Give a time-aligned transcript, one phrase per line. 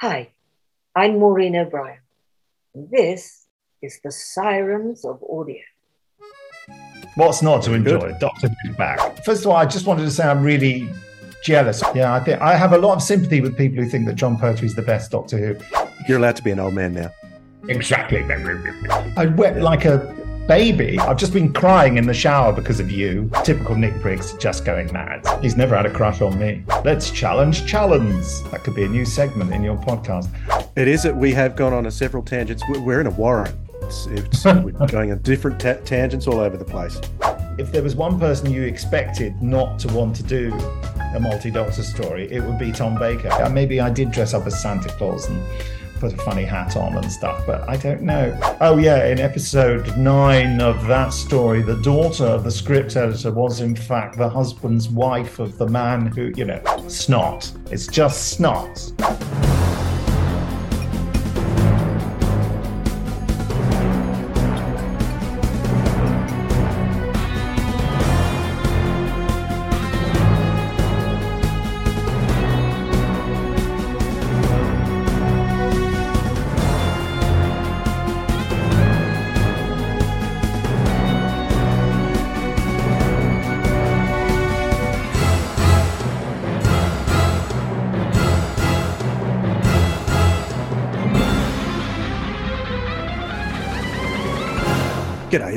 [0.00, 0.32] Hi,
[0.96, 2.00] I'm Maureen O'Brien.
[2.74, 3.46] This
[3.80, 5.60] is the Sirens of Audio.
[7.14, 8.12] What's not to enjoy?
[8.18, 9.24] Doctor Who's back.
[9.24, 10.92] First of all, I just wanted to say I'm really
[11.44, 11.80] jealous.
[11.94, 14.36] Yeah, I think I have a lot of sympathy with people who think that Jon
[14.36, 15.86] Pertwee is the best Doctor Who.
[16.08, 17.12] You're allowed to be an old man now.
[17.68, 18.24] Exactly.
[19.16, 20.12] I wept like a
[20.46, 20.98] baby.
[20.98, 23.30] I've just been crying in the shower because of you.
[23.44, 25.26] Typical Nick Briggs, just going mad.
[25.42, 26.62] He's never had a crush on me.
[26.84, 28.24] Let's challenge challenge.
[28.50, 30.28] That could be a new segment in your podcast.
[30.76, 32.62] It is that we have gone on a several tangents.
[32.68, 33.52] We're- in a warren.
[33.82, 37.00] It's, it's, we're going on different ta- tangents all over the place.
[37.58, 40.52] If there was one person you expected not to want to do
[41.14, 43.30] a multi-doctor story, it would be Tom Baker.
[43.32, 45.44] Uh, Maybe I did dress up as Santa Claus and
[46.10, 48.38] put a funny hat on and stuff, but I don't know.
[48.60, 53.62] Oh yeah, in episode nine of that story, the daughter of the script editor was
[53.62, 57.50] in fact the husband's wife of the man who, you know, snot.
[57.70, 58.92] It's just snot.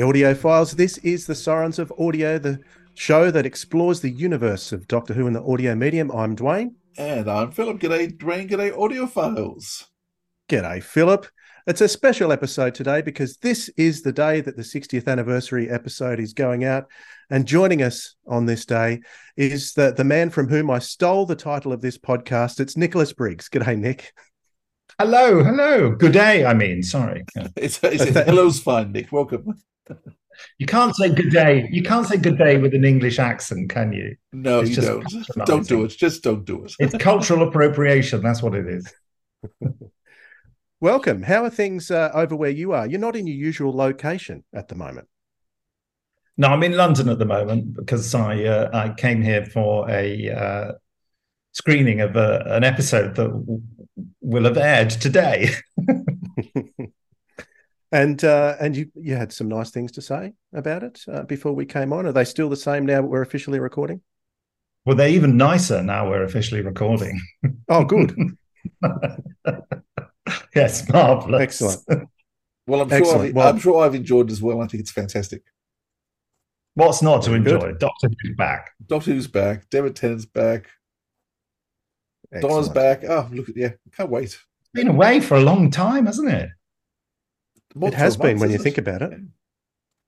[0.08, 0.74] G'day, audiophiles.
[0.74, 2.60] This is the Sirens of Audio, the
[2.94, 6.10] show that explores the universe of Doctor Who in the audio medium.
[6.12, 6.76] I'm Dwayne.
[6.96, 7.78] And I'm Philip.
[7.78, 8.48] G'day, Dwayne.
[8.48, 9.84] G'day, audiophiles.
[10.48, 11.26] G'day, Philip.
[11.66, 16.20] It's a special episode today because this is the day that the 60th anniversary episode
[16.20, 16.86] is going out.
[17.28, 19.00] And joining us on this day
[19.36, 22.60] is the, the man from whom I stole the title of this podcast.
[22.60, 23.50] It's Nicholas Briggs.
[23.50, 24.14] G'day, Nick.
[24.98, 25.90] Hello, hello.
[25.90, 27.26] Good day, I mean, sorry.
[27.56, 29.12] It's, it's, hello's fine, Nick.
[29.12, 29.54] Welcome.
[30.58, 31.68] You can't say good day.
[31.70, 34.16] You can't say good day with an English accent, can you?
[34.32, 35.04] No, It's you don't.
[35.46, 35.88] Don't do it.
[35.88, 36.74] Just don't do it.
[36.78, 38.22] It's cultural appropriation.
[38.22, 38.92] That's what it is.
[40.80, 41.22] Welcome.
[41.22, 42.86] How are things uh, over where you are?
[42.86, 45.08] You're not in your usual location at the moment.
[46.36, 50.30] No, I'm in London at the moment because I uh, I came here for a
[50.30, 50.72] uh,
[51.50, 53.60] screening of a, an episode that w-
[54.20, 55.50] will have aired today.
[57.92, 61.52] and uh, and you you had some nice things to say about it uh, before
[61.52, 62.06] we came on.
[62.06, 63.00] Are they still the same now?
[63.02, 64.00] That we're officially recording.
[64.84, 66.08] well, they're even nicer now.
[66.08, 67.20] We're officially recording.
[67.68, 68.14] Oh, good,
[70.54, 71.40] yes, marvelous.
[71.42, 72.08] excellent.
[72.66, 74.60] Well, I'm sure, I've, Well- I'm sure I've enjoyed it as well.
[74.60, 75.42] I think it's fantastic.
[76.74, 77.54] What's not to Very good.
[77.54, 77.72] enjoy?
[77.72, 78.70] Doctor Who's back.
[78.86, 79.68] Doctor Who's back.
[79.70, 80.68] David Tennant's back.
[82.40, 83.02] Donna's back.
[83.04, 83.70] Oh, look at yeah.
[83.96, 84.24] Can't wait.
[84.24, 84.38] It's
[84.74, 86.50] been away for a long time, hasn't it?
[87.74, 89.20] More It has been months, when you isn't think about it.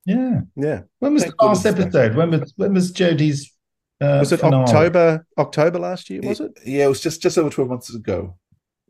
[0.07, 0.41] Yeah.
[0.57, 2.17] Yeah, When was Thank the last goodness it's episode?
[2.17, 3.53] When was when was Jodie's?
[4.01, 4.63] Uh, was it finale?
[4.63, 5.27] October?
[5.37, 6.59] October last year was it?
[6.65, 8.37] Yeah, it was just just over 12 months ago.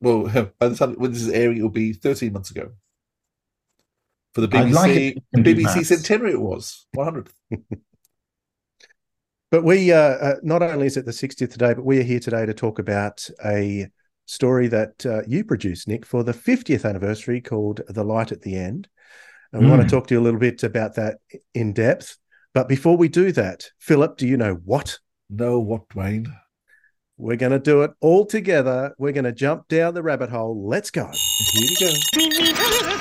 [0.01, 0.23] Well,
[0.59, 2.71] by the time when this is airing, it will be 13 months ago.
[4.35, 7.29] For the BBC, like it if you can do BBC centenary, it was one hundred.
[9.51, 12.21] But we uh, uh, not only is it the 60th today, but we are here
[12.21, 13.89] today to talk about a
[14.31, 18.57] story that uh, you produced, Nick, for the 50th anniversary called "The Light at the
[18.57, 18.89] End."
[19.53, 19.87] And we want Mm.
[19.87, 21.19] to talk to you a little bit about that
[21.55, 22.17] in depth.
[22.55, 24.99] But before we do that, Philip, do you know what?
[25.29, 26.27] No, what, Dwayne?
[27.17, 28.95] We're going to do it all together.
[28.99, 30.67] We're going to jump down the rabbit hole.
[30.67, 31.11] Let's go.
[31.53, 33.01] Here we go.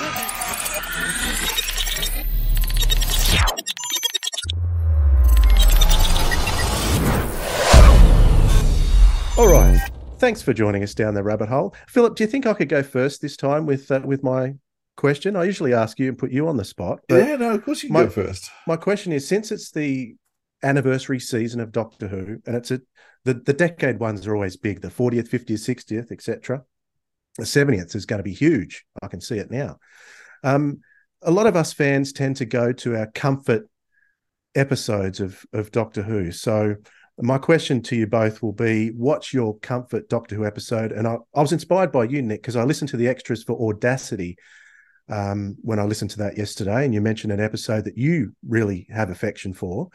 [9.37, 9.88] All right.
[10.19, 12.17] Thanks for joining us down the rabbit hole, Philip.
[12.17, 14.55] Do you think I could go first this time with uh, with my
[14.97, 15.37] question?
[15.37, 16.99] I usually ask you and put you on the spot.
[17.07, 18.51] But yeah, no, of course you can my- go first.
[18.67, 20.15] my question is: since it's the
[20.61, 22.81] anniversary season of Doctor Who, and it's a
[23.23, 26.63] the the decade ones are always big, the fortieth, fiftieth, sixtieth, etc.
[27.37, 28.83] The seventieth is going to be huge.
[29.01, 29.77] I can see it now.
[30.43, 30.81] Um,
[31.21, 33.69] a lot of us fans tend to go to our comfort
[34.53, 36.33] episodes of of Doctor Who.
[36.33, 36.75] So
[37.21, 40.91] my question to you both will be: What's your comfort Doctor Who episode?
[40.91, 43.59] And I, I was inspired by you, Nick, because I listened to the extras for
[43.59, 44.37] Audacity
[45.09, 48.87] um, when I listened to that yesterday, and you mentioned an episode that you really
[48.91, 49.89] have affection for.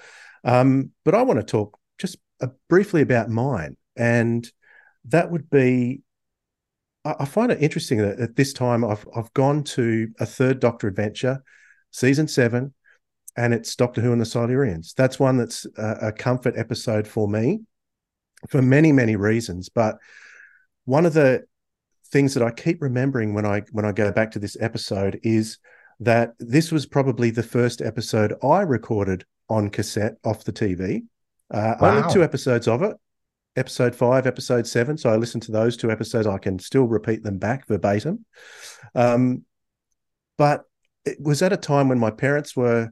[0.44, 4.50] Um, but I want to talk just uh, briefly about mine, and
[5.06, 6.02] that would be.
[7.04, 10.60] I, I find it interesting that at this time I've I've gone to a third
[10.60, 11.42] Doctor adventure,
[11.90, 12.74] season seven,
[13.36, 14.94] and it's Doctor Who and the Silurians.
[14.94, 17.60] That's one that's a, a comfort episode for me,
[18.48, 19.68] for many many reasons.
[19.68, 19.96] But
[20.84, 21.44] one of the
[22.10, 25.58] things that I keep remembering when I when I go back to this episode is
[26.00, 31.04] that this was probably the first episode I recorded on cassette off the TV.
[31.50, 31.98] Uh, Wow.
[31.98, 32.96] Only two episodes of it,
[33.56, 34.96] episode five, episode seven.
[34.96, 36.26] So I listened to those two episodes.
[36.26, 38.24] I can still repeat them back verbatim.
[38.94, 39.44] Um,
[40.36, 40.64] but
[41.04, 42.90] it was at a time when my parents were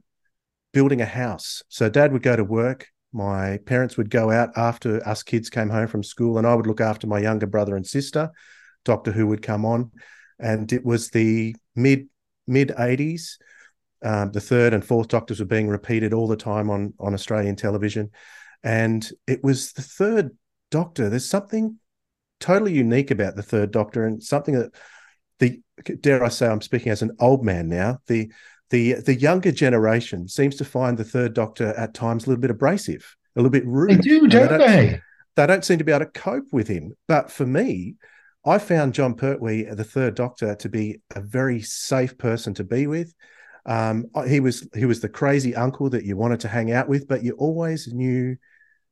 [0.73, 1.63] building a house.
[1.69, 2.87] So dad would go to work.
[3.13, 6.67] My parents would go out after us kids came home from school, and I would
[6.67, 8.31] look after my younger brother and sister.
[8.83, 9.91] Doctor Who would come on,
[10.39, 12.09] and it was the mid
[12.47, 13.37] mid eighties.
[14.03, 17.55] Um, the third and fourth Doctors were being repeated all the time on on Australian
[17.55, 18.09] television,
[18.63, 20.31] and it was the third
[20.71, 21.09] Doctor.
[21.09, 21.77] There's something
[22.39, 24.73] totally unique about the third Doctor, and something that
[25.39, 25.61] the
[26.01, 27.99] dare I say I'm speaking as an old man now.
[28.07, 28.31] The
[28.73, 32.49] the the younger generation seems to find the third Doctor at times a little bit
[32.49, 33.91] abrasive, a little bit rude.
[33.91, 34.99] They do, don't don't- they?
[35.35, 36.93] they don't seem to be able to cope with him.
[37.07, 37.95] But for me,
[38.43, 42.87] I found Jon Pertwee, the third Doctor, to be a very safe person to be
[42.87, 43.13] with.
[43.67, 47.07] Um, he was he was the crazy uncle that you wanted to hang out with,
[47.07, 48.35] but you always knew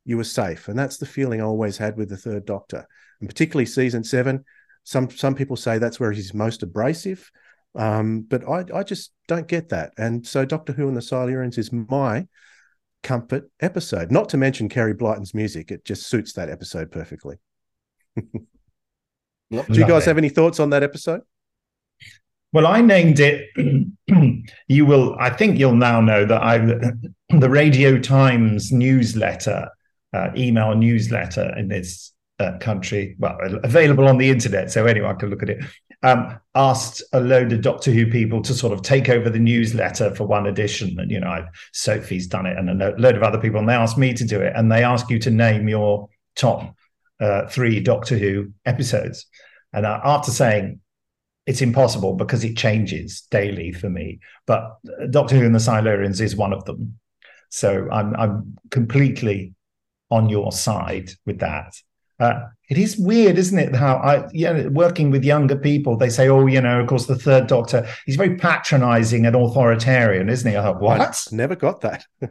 [0.05, 2.85] you were safe, and that's the feeling I always had with the third Doctor,
[3.19, 4.45] and particularly season seven.
[4.83, 7.31] Some some people say that's where he's most abrasive,
[7.75, 9.93] um, but I I just don't get that.
[9.97, 12.27] And so Doctor Who and the Silurians is my
[13.03, 14.11] comfort episode.
[14.11, 17.37] Not to mention Carey Blyton's music; it just suits that episode perfectly.
[19.51, 19.67] Yep.
[19.67, 20.05] Do you guys Lovely.
[20.05, 21.21] have any thoughts on that episode?
[22.53, 23.49] Well, I named it.
[24.67, 25.15] you will.
[25.19, 26.57] I think you'll now know that I,
[27.37, 29.67] the Radio Times newsletter,
[30.13, 35.29] uh, email newsletter in this uh, country, well, available on the internet, so anyone can
[35.29, 35.63] look at it.
[36.03, 40.15] Um, asked a load of Doctor Who people to sort of take over the newsletter
[40.15, 43.39] for one edition, and you know, I, Sophie's done it, and a load of other
[43.39, 46.09] people, and they asked me to do it, and they ask you to name your
[46.35, 46.75] top
[47.19, 49.27] uh, three Doctor Who episodes.
[49.73, 50.81] And uh, after saying
[51.45, 54.19] it's impossible because it changes daily for me.
[54.45, 54.77] But
[55.09, 56.99] Doctor Who and the Silurians is one of them.
[57.49, 59.53] So I'm I'm completely
[60.09, 61.75] on your side with that.
[62.21, 63.75] Uh, it is weird, isn't it?
[63.75, 67.15] How I yeah, working with younger people, they say, oh, you know, of course, the
[67.15, 70.55] third Doctor, he's very patronising and authoritarian, isn't he?
[70.55, 71.01] I thought, what?
[71.01, 72.05] I never got that.
[72.21, 72.27] I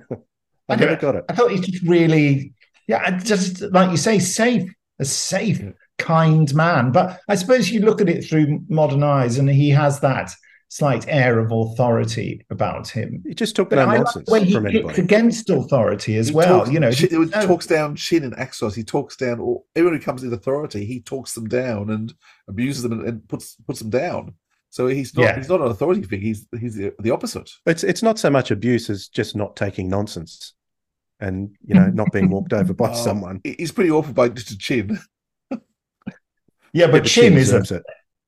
[0.69, 1.25] I never got it.
[1.29, 2.55] I thought he's just really,
[2.87, 5.61] yeah, just like you say, safe, a safe,
[5.99, 6.93] kind man.
[6.93, 10.33] But I suppose you look at it through modern eyes, and he has that
[10.73, 13.23] slight air of authority about him.
[13.27, 15.03] He just took But no I like when he from kicks anybody.
[15.03, 16.61] against authority as He well.
[16.61, 18.75] talks- you know, Chinn- he- he no, talks down Chinn and Axos.
[18.77, 20.85] He talks down all everyone who comes in authority.
[20.85, 22.15] He talks them down and
[22.49, 24.35] abuses them and, and puts puts them down.
[24.71, 25.37] So he's not Yeah.
[25.37, 26.19] he's not an authority figure.
[26.29, 27.51] He's he's the, the opposite.
[27.67, 30.55] It's it's not so much abuse as just not taking nonsense,
[31.19, 33.41] and you know not being walked over by Oh, someone.
[33.43, 35.01] He's pretty awful by just a chin.
[36.73, 37.83] yeah, but Yeah, Chinn is a it.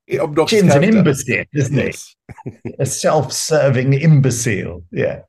[0.06, 2.14] He- obnoxious Chinn's an imbecile, isn't Yes.
[2.44, 2.74] he?
[2.78, 4.84] A self-serving imbecile.
[4.90, 5.22] Yeah.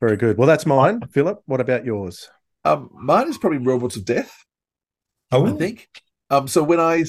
[0.00, 0.36] Very good.
[0.38, 1.00] Well, that's mine.
[1.12, 2.28] Philip, what about yours?
[2.64, 4.44] Um, mine is probably Robots of Death.
[5.32, 5.88] Oh, I think.
[6.30, 7.04] Um, so when I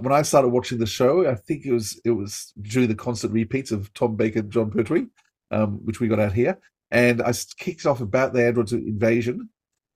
[0.00, 3.32] when I started watching the show, I think it was it was during the constant
[3.32, 5.06] repeats of Tom Baker and Jon Pertwee,
[5.50, 6.58] um, which we got out here,
[6.90, 9.48] and I kicked off about the android invasion,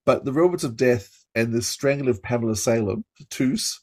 [0.05, 3.81] but the Robots of Death and the Strangler of Pamela Salem, Toos,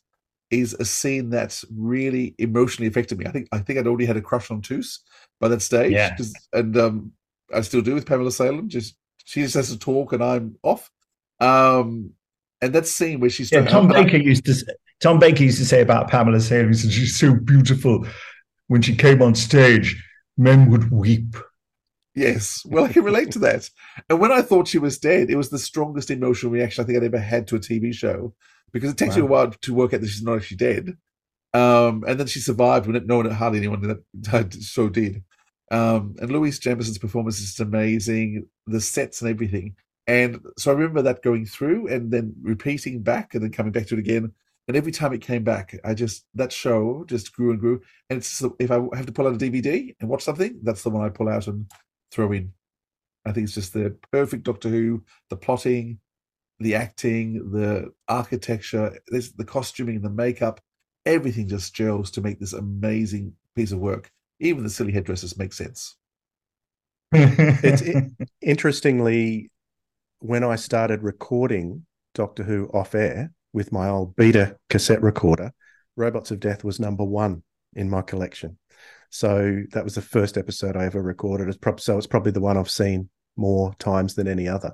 [0.50, 3.26] is a scene that really emotionally affected me.
[3.26, 5.00] I think I think I'd already had a crush on Toos
[5.40, 6.16] by that stage, Yeah.
[6.52, 7.12] and um,
[7.54, 8.68] I still do with Pamela Salem.
[8.68, 10.90] Just she just has to talk, and I'm off.
[11.40, 12.12] Um,
[12.62, 15.42] and that scene where she's Yeah, Tom and I- Baker used to say, Tom Baker
[15.42, 18.06] used to say about Pamela Salem, he said she's so beautiful.
[18.68, 20.02] When she came on stage,
[20.38, 21.36] men would weep.
[22.14, 23.68] Yes, well, I can relate to that.
[24.08, 26.96] And when I thought she was dead, it was the strongest emotional reaction I think
[26.96, 28.34] I'd ever had to a TV show
[28.76, 30.96] because it takes you a while to work out that she's not actually dead.
[31.54, 34.88] Um, and then she survived when it, no one, hardly anyone in that entire show
[34.88, 35.22] did.
[35.70, 39.74] Um, and Louise Jameson's performance is just amazing, the sets and everything.
[40.06, 43.86] And so I remember that going through and then repeating back and then coming back
[43.88, 44.32] to it again.
[44.68, 47.80] And every time it came back, I just that show just grew and grew.
[48.10, 50.90] And it's if I have to pull out a DVD and watch something, that's the
[50.90, 51.70] one I pull out and
[52.10, 52.52] throw in.
[53.24, 55.98] I think it's just the perfect Doctor Who, the plotting,
[56.58, 60.60] the acting, the architecture, there's the costuming, the makeup,
[61.04, 64.10] everything just gels to make this amazing piece of work.
[64.40, 65.96] Even the silly headdresses make sense.
[67.12, 68.04] It's it,
[68.42, 69.50] interestingly
[70.20, 75.52] when I started recording Doctor Who off air with my old beta cassette recorder,
[75.96, 77.42] Robots of Death was number one
[77.74, 78.58] in my collection.
[79.10, 81.48] So that was the first episode I ever recorded.
[81.48, 84.72] It's prob- so it's probably the one I've seen more times than any other.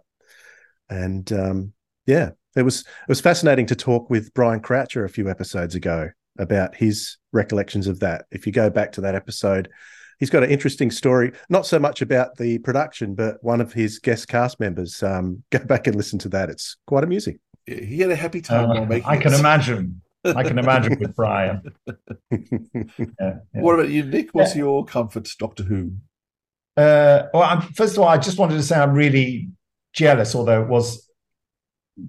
[0.92, 1.72] And um,
[2.06, 6.10] yeah, it was it was fascinating to talk with Brian Croucher a few episodes ago
[6.38, 8.26] about his recollections of that.
[8.30, 9.70] If you go back to that episode,
[10.18, 13.98] he's got an interesting story, not so much about the production, but one of his
[13.98, 15.02] guest cast members.
[15.02, 16.50] Um, go back and listen to that.
[16.50, 17.38] It's quite amusing.
[17.66, 19.40] He had a happy time Uh, while making I can it.
[19.40, 20.02] imagine.
[20.24, 21.62] I can imagine with Brian.
[22.30, 22.84] Yeah,
[23.18, 23.34] yeah.
[23.52, 24.30] What about you, Nick?
[24.32, 25.92] What's your comfort, Doctor Who?
[26.76, 29.48] Uh, well, I'm, first of all, I just wanted to say I'm really
[29.92, 31.08] jealous, although it was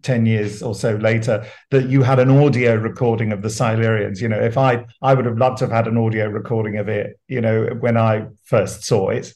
[0.01, 4.21] 10 years or so later, that you had an audio recording of the Silurians.
[4.21, 6.87] You know, if I, I would have loved to have had an audio recording of
[6.87, 9.33] it, you know, when I first saw it.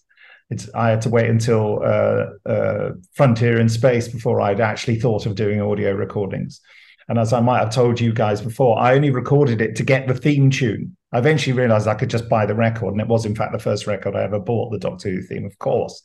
[0.49, 5.25] It's, I had to wait until uh, uh, Frontier in Space before I'd actually thought
[5.25, 6.61] of doing audio recordings.
[7.09, 10.07] And as I might have told you guys before, I only recorded it to get
[10.07, 10.95] the theme tune.
[11.13, 13.59] I eventually realized I could just buy the record, and it was, in fact, the
[13.59, 16.01] first record I ever bought, the Doctor Who theme, of course.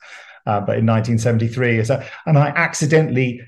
[0.46, 3.40] Uh, but in 1973, so, and I accidentally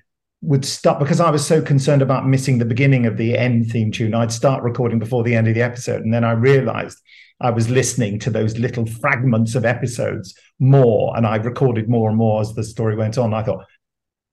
[0.43, 3.91] would stop because I was so concerned about missing the beginning of the end theme
[3.91, 4.15] tune.
[4.15, 6.99] I'd start recording before the end of the episode, and then I realized
[7.41, 12.19] I was listening to those little fragments of episodes more, and I recorded more and
[12.19, 13.35] more as the story went on.
[13.35, 13.65] I thought,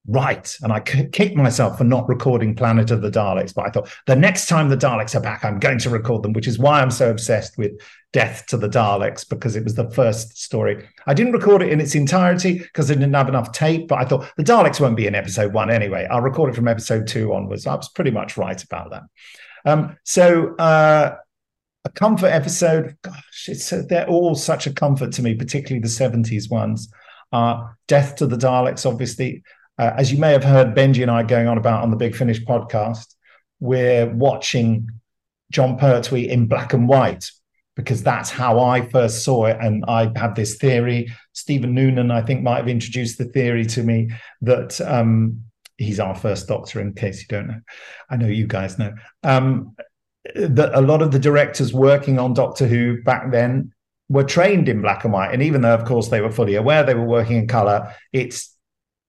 [0.07, 0.57] right.
[0.61, 3.53] And I kicked myself for not recording Planet of the Daleks.
[3.53, 6.33] But I thought the next time the Daleks are back, I'm going to record them,
[6.33, 7.71] which is why I'm so obsessed with
[8.13, 10.87] Death to the Daleks, because it was the first story.
[11.05, 14.05] I didn't record it in its entirety because I didn't have enough tape, but I
[14.05, 16.07] thought the Daleks won't be in episode one anyway.
[16.09, 17.67] I'll record it from episode two onwards.
[17.67, 19.03] I was pretty much right about that.
[19.65, 21.17] Um, so, uh,
[21.83, 26.49] a comfort episode, gosh, it's they're all such a comfort to me, particularly the 70s
[26.49, 26.91] ones.
[27.31, 29.43] Uh, Death to the Daleks, obviously.
[29.77, 32.15] Uh, as you may have heard Benji and I going on about on the Big
[32.15, 33.15] Finish podcast,
[33.59, 34.89] we're watching
[35.51, 37.31] Jon Pertwee in black and white
[37.75, 39.57] because that's how I first saw it.
[39.59, 41.11] And I had this theory.
[41.33, 44.11] Stephen Noonan, I think, might have introduced the theory to me
[44.41, 45.43] that um,
[45.77, 47.61] he's our first doctor, in case you don't know.
[48.09, 48.93] I know you guys know.
[49.23, 49.75] Um,
[50.35, 53.73] that a lot of the directors working on Doctor Who back then
[54.09, 55.33] were trained in black and white.
[55.33, 58.50] And even though, of course, they were fully aware they were working in color, it's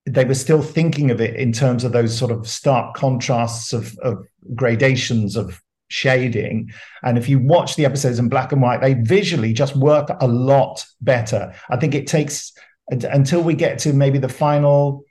[0.07, 3.97] they were still thinking of it in terms of those sort of stark contrasts of,
[3.99, 6.71] of gradations of shading.
[7.03, 10.27] And if you watch the episodes in black and white, they visually just work a
[10.27, 11.55] lot better.
[11.71, 12.53] I think it takes
[12.91, 15.05] until we get to maybe the final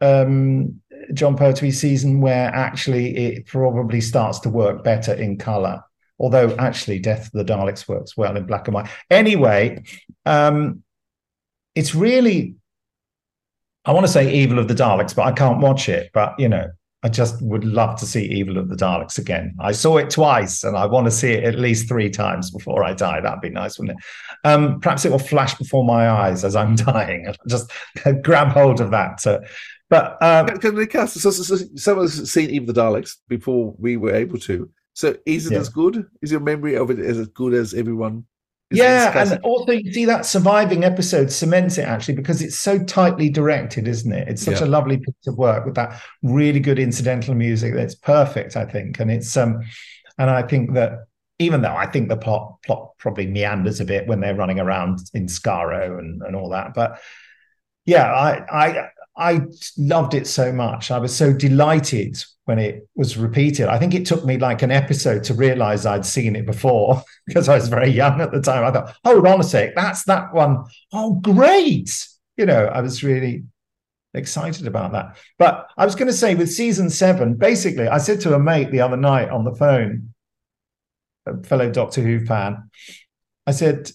[0.00, 0.80] um,
[1.12, 5.82] Jon Pertwee season where actually it probably starts to work better in color.
[6.20, 8.90] Although actually, Death of the Daleks works well in black and white.
[9.08, 9.84] Anyway,
[10.26, 10.82] um,
[11.76, 12.56] it's really
[13.88, 16.10] I want to say Evil of the Daleks, but I can't watch it.
[16.12, 16.66] But you know,
[17.02, 19.54] I just would love to see Evil of the Daleks again.
[19.60, 22.84] I saw it twice, and I want to see it at least three times before
[22.84, 23.20] I die.
[23.20, 24.04] That'd be nice, wouldn't it?
[24.48, 27.72] Um, perhaps it will flash before my eyes as I'm dying, and just
[28.22, 29.26] grab hold of that.
[29.26, 29.40] Uh,
[29.90, 31.18] but um, Can, can we cast?
[31.18, 34.68] So, so, so someone's seen even the Daleks before we were able to.
[34.92, 35.60] So is it Yeah.
[35.60, 36.04] as good?
[36.20, 38.26] Is your memory of it as good as everyone?
[38.70, 43.30] Yeah, and also you see that surviving episode cements it actually because it's so tightly
[43.30, 44.28] directed, isn't it?
[44.28, 44.66] It's such Yeah.
[44.66, 47.74] a lovely piece of work with that really good incidental music.
[47.74, 49.60] That's perfect, I think, and it's um,
[50.18, 51.06] and I think that
[51.38, 54.98] even though I think the plot plot probably meanders a bit when they're running around
[55.14, 57.00] in Skaro and and all that, but
[57.86, 59.40] yeah, I I I
[59.78, 60.90] loved it so much.
[60.90, 63.68] I was so delighted when it was repeated.
[63.68, 67.46] I think it took me like an episode to realize I'd seen it before because
[67.46, 68.64] I was very young at the time.
[68.64, 70.64] I thought, hold on a sec, that's that one.
[70.90, 72.08] Oh, great.
[72.38, 73.44] You know, I was really
[74.14, 75.18] excited about that.
[75.38, 78.70] But I was going to say with season seven, basically, I said to a mate
[78.70, 80.14] the other night on the phone,
[81.26, 82.70] a fellow Doctor Who fan,
[83.46, 83.90] I said,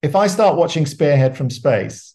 [0.00, 2.14] if I start watching Spearhead from Space,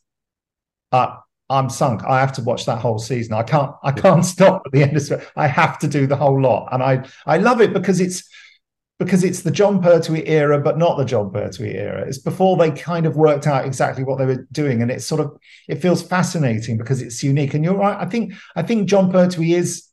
[0.94, 1.18] uh,
[1.50, 2.04] I'm sunk.
[2.04, 3.34] I have to watch that whole season.
[3.34, 3.72] I can't.
[3.84, 5.28] I can't stop at the end of it.
[5.36, 8.28] I have to do the whole lot, and I I love it because it's
[8.98, 12.06] because it's the Jon Pertwee era, but not the Jon Pertwee era.
[12.08, 15.22] It's before they kind of worked out exactly what they were doing, and it's sort
[15.22, 15.38] of
[15.68, 17.54] it feels fascinating because it's unique.
[17.54, 17.98] And you're right.
[18.00, 19.88] I think I think Jon Pertwee is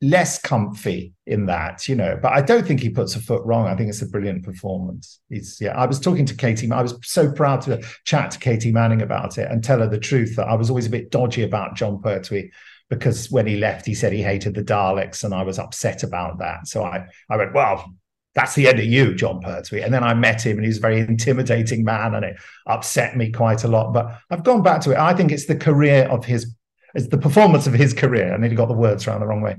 [0.00, 3.66] less comfy in that, you know, but I don't think he puts a foot wrong.
[3.66, 5.20] I think it's a brilliant performance.
[5.28, 5.76] He's yeah.
[5.76, 6.70] I was talking to Katy.
[6.70, 9.98] I was so proud to chat to Katy Manning about it and tell her the
[9.98, 12.50] truth that I was always a bit dodgy about Jon Pertwee
[12.88, 16.38] because when he left, he said he hated the Daleks, and I was upset about
[16.38, 16.66] that.
[16.68, 17.92] So I I went, well,
[18.34, 19.82] that's the end of you, Jon Pertwee.
[19.82, 22.36] And then I met him, and he's a very intimidating man, and it
[22.66, 23.92] upset me quite a lot.
[23.92, 24.96] But I've gone back to it.
[24.96, 26.54] I think it's the career of his,
[26.94, 28.32] it's the performance of his career.
[28.32, 29.56] I nearly got the words around the wrong way.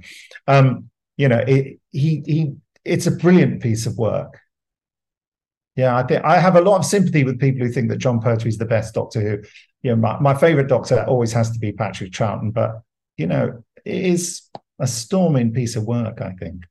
[0.48, 2.54] Um, you know, it, he he,
[2.86, 4.40] it's a brilliant piece of work.
[5.76, 8.20] Yeah, I think I have a lot of sympathy with people who think that Jon
[8.20, 9.38] Pertwee is the best Doctor Who.
[9.82, 12.82] You know, my, my favorite Doctor always has to be Patrick Troughton, but
[13.18, 14.42] you know, it is
[14.80, 16.64] a storming piece of work, I think.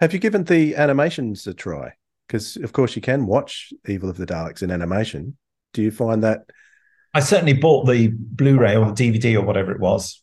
[0.00, 1.94] Have you given the animations a try?
[2.26, 5.36] Because of course you can watch Evil of the Daleks in animation.
[5.72, 6.42] Do you find that?
[7.14, 10.22] I certainly bought the Blu-ray or the DVD or whatever it was,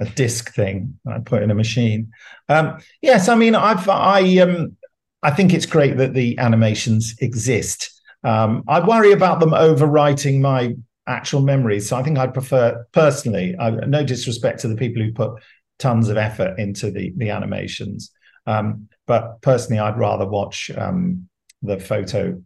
[0.00, 0.98] a disc thing.
[1.06, 2.12] I put in a machine.
[2.48, 4.76] Um, yes, I mean, I've I um,
[5.22, 8.00] I think it's great that the animations exist.
[8.24, 10.74] Um, I worry about them overwriting my
[11.06, 11.88] actual memories.
[11.88, 13.56] So I think I'd prefer personally.
[13.58, 15.42] I, no disrespect to the people who put
[15.78, 18.10] tons of effort into the the animations,
[18.46, 21.28] um, but personally, I'd rather watch um,
[21.62, 22.40] the photo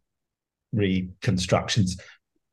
[0.72, 1.96] reconstructions.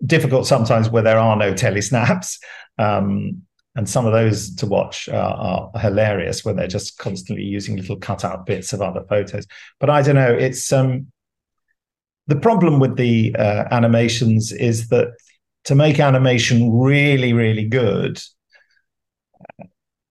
[0.06, 2.40] Difficult sometimes where there are no telesnaps.
[2.78, 3.44] Um,
[3.76, 7.98] and some of those to watch are, are, hilarious where they're just constantly using little
[7.98, 9.48] cutout bits of other photos
[9.80, 11.08] but i don't know it's um
[12.28, 15.08] the problem with the uh, animations is that
[15.66, 18.20] to make animation really really good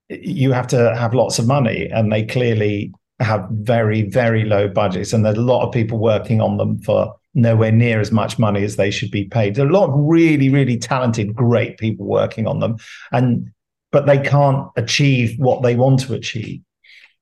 [0.08, 5.12] you have to have lots of money and they clearly have very very low budgets
[5.12, 8.62] and there's a lot of people working on them for nowhere near as much money
[8.62, 9.54] as they should be paid.
[9.54, 12.76] There are a lot of really, really talented, great people working on them,
[13.10, 13.50] and
[13.90, 16.60] but they can't achieve what they want to achieve.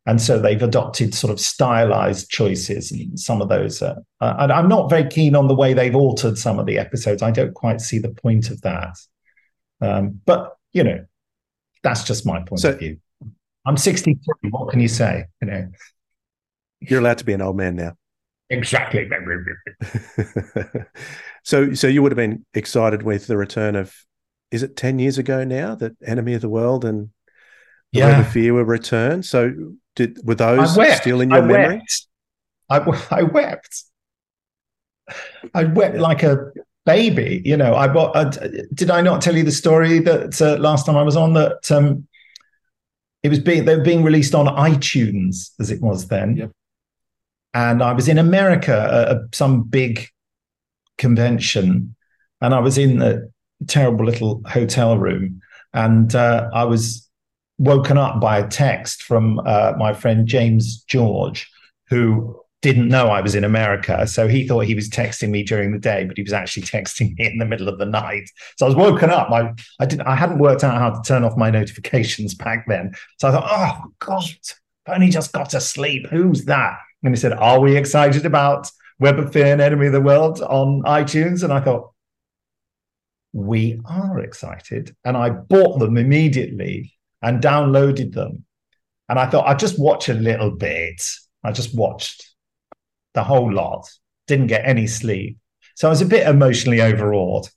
[0.06, 3.82] And so they've adopted sort of stylized choices, and some of those.
[3.82, 7.22] Uh, and I'm not very keen on the way they've altered some of the episodes.
[7.22, 8.96] I don't quite see the point of that.
[9.80, 11.04] Um, but you know,
[11.82, 12.98] that's just my point so, of view.
[13.66, 14.50] I'm 63.
[14.50, 15.26] What can you say?
[15.42, 15.68] You know,
[16.80, 17.92] you're allowed to be an old man now.
[18.50, 19.08] Exactly.
[21.44, 23.94] so, so you would have been excited with the return of,
[24.50, 27.10] is it ten years ago now that Enemy of the World and
[27.92, 28.20] the yeah.
[28.20, 29.24] Of Fear were returned?
[29.24, 29.52] So,
[29.94, 31.76] did were those still in your I memory?
[31.76, 32.06] Wept.
[32.68, 33.84] I, I wept.
[35.54, 36.50] I wept like a
[36.84, 37.42] baby.
[37.44, 37.86] You know, I,
[38.20, 38.30] I
[38.74, 41.70] did I not tell you the story that uh, last time I was on that
[41.70, 42.08] um,
[43.22, 46.36] it was being they were being released on iTunes as it was then.
[46.36, 46.50] Yep
[47.54, 50.06] and I was in America at some big
[50.98, 51.94] convention,
[52.40, 53.22] and I was in a
[53.66, 55.40] terrible little hotel room,
[55.72, 57.08] and uh, I was
[57.58, 61.50] woken up by a text from uh, my friend James George,
[61.88, 64.06] who didn't know I was in America.
[64.06, 67.14] So he thought he was texting me during the day, but he was actually texting
[67.18, 68.28] me in the middle of the night.
[68.56, 69.30] So I was woken up.
[69.30, 72.92] I, I didn't I hadn't worked out how to turn off my notifications back then.
[73.18, 74.24] So I thought, oh God,
[74.86, 76.06] I've only just got to sleep.
[76.08, 76.78] Who's that?
[77.02, 80.40] And he said, Are we excited about Web of Fear and Enemy of the World
[80.42, 81.42] on iTunes?
[81.42, 81.92] And I thought,
[83.32, 84.94] We are excited.
[85.04, 88.44] And I bought them immediately and downloaded them.
[89.08, 91.02] And I thought, I'd just watch a little bit.
[91.42, 92.26] I just watched
[93.14, 93.90] the whole lot,
[94.26, 95.38] didn't get any sleep.
[95.74, 97.48] So I was a bit emotionally overawed.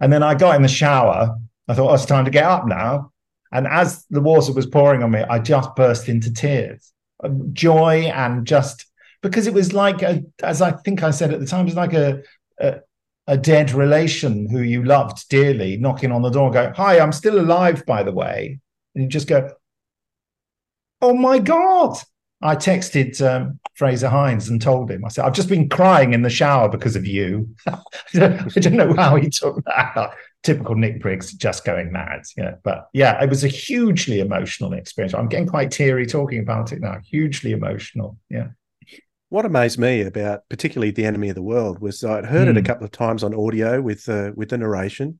[0.00, 1.36] And then I got in the shower.
[1.68, 3.12] I thought, oh, it's time to get up now.
[3.52, 6.93] And as the water was pouring on me, I just burst into tears
[7.52, 8.86] joy and just
[9.22, 11.74] because it was like a, as I think I said at the time, it was
[11.74, 12.22] like a,
[12.60, 12.80] a,
[13.26, 17.12] a dead relation who you loved dearly knocking on the door and go, "Hi, I'm
[17.12, 18.60] still alive, by the way,"
[18.94, 19.50] and you just go,
[21.00, 21.96] "Oh my god!"
[22.42, 25.04] I texted um, Frazer Hines and told him.
[25.04, 27.78] I said, "I've just been crying in the shower because of you." I
[28.12, 32.22] don't know how he took that typical Nick Briggs just going mad.
[32.36, 32.56] Yeah.
[32.62, 35.14] But yeah, it was a hugely emotional experience.
[35.14, 36.98] I'm getting quite teary talking about it now.
[37.04, 38.18] Hugely emotional.
[38.30, 38.48] Yeah.
[39.30, 42.52] What amazed me about particularly the enemy of the world was I'd heard mm.
[42.52, 42.66] it a hmm.
[42.66, 45.18] couple of times on audio with uh, with the narration.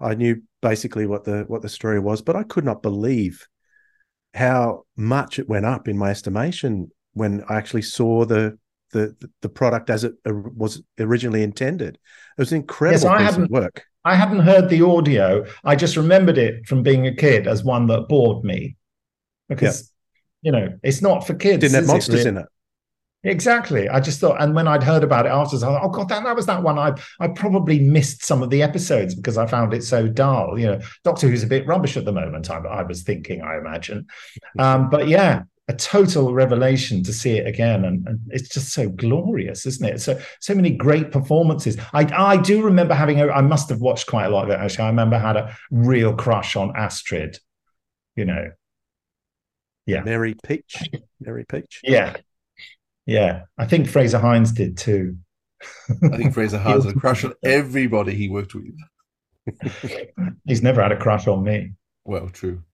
[0.00, 3.46] I knew basically what the what the story was, but I could not believe
[4.32, 8.56] how much it went up in my estimation when I actually saw the
[8.92, 11.94] the the product as it was originally intended.
[11.94, 13.84] It was incredible yes, piece of work.
[14.04, 15.44] I hadn't heard the audio.
[15.64, 18.76] I just remembered it from being a kid as one that bored me
[19.48, 19.92] because,
[20.42, 21.60] you know, it's not for kids.
[21.60, 22.46] Didn't have monsters it, in it.
[23.22, 23.86] Exactly.
[23.86, 26.24] I just thought, and when I'd heard about it afterwards, I thought, oh god, that,
[26.24, 26.78] that was that one.
[26.78, 30.58] I I probably missed some of the episodes because I found it so dull.
[30.58, 32.50] You know, Doctor Who's a bit rubbish at the moment.
[32.50, 34.06] I, I was thinking, I imagine,
[34.58, 38.88] um, but yeah, a total revelation to see it again, and, and, it's just so
[38.88, 40.00] glorious, isn't it?
[40.00, 41.76] So so many great performances.
[41.92, 43.28] I I do remember having a.
[43.28, 44.84] I must have watched quite a lot of it actually.
[44.84, 47.38] I remember I had a real crush on Astrid.
[48.16, 48.50] You know,
[49.86, 51.80] yeah, Mary Peach, Mary Peach.
[51.84, 52.16] Yeah,
[53.06, 53.42] yeah.
[53.56, 55.18] I think Frazer Hines did too.
[56.02, 58.74] I think Frazer Hines had a crush on everybody he worked with.
[60.44, 61.74] He's never had a crush on me.
[62.04, 62.64] Well, true.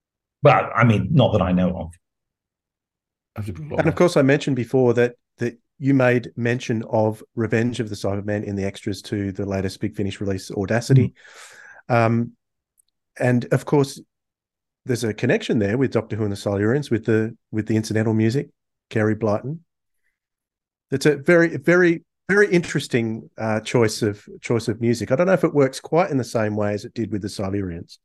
[0.42, 1.92] Well, I mean, not that I know of.
[3.36, 7.94] And of course, I mentioned before that that you made mention of Revenge of the
[7.94, 11.14] Cybermen in the extras to the latest Big Finish release, Audacity.
[11.88, 11.94] Mm-hmm.
[11.94, 12.32] Um,
[13.18, 14.00] and of course,
[14.84, 18.14] there's a connection there with Doctor Who and the Silurians with the with the incidental
[18.14, 18.50] music,
[18.88, 19.60] Carey Blyton.
[20.90, 25.10] It's a very, very, very interesting uh, choice of choice of music.
[25.10, 27.22] I don't know if it works quite in the same way as it did with
[27.22, 27.98] the Silurians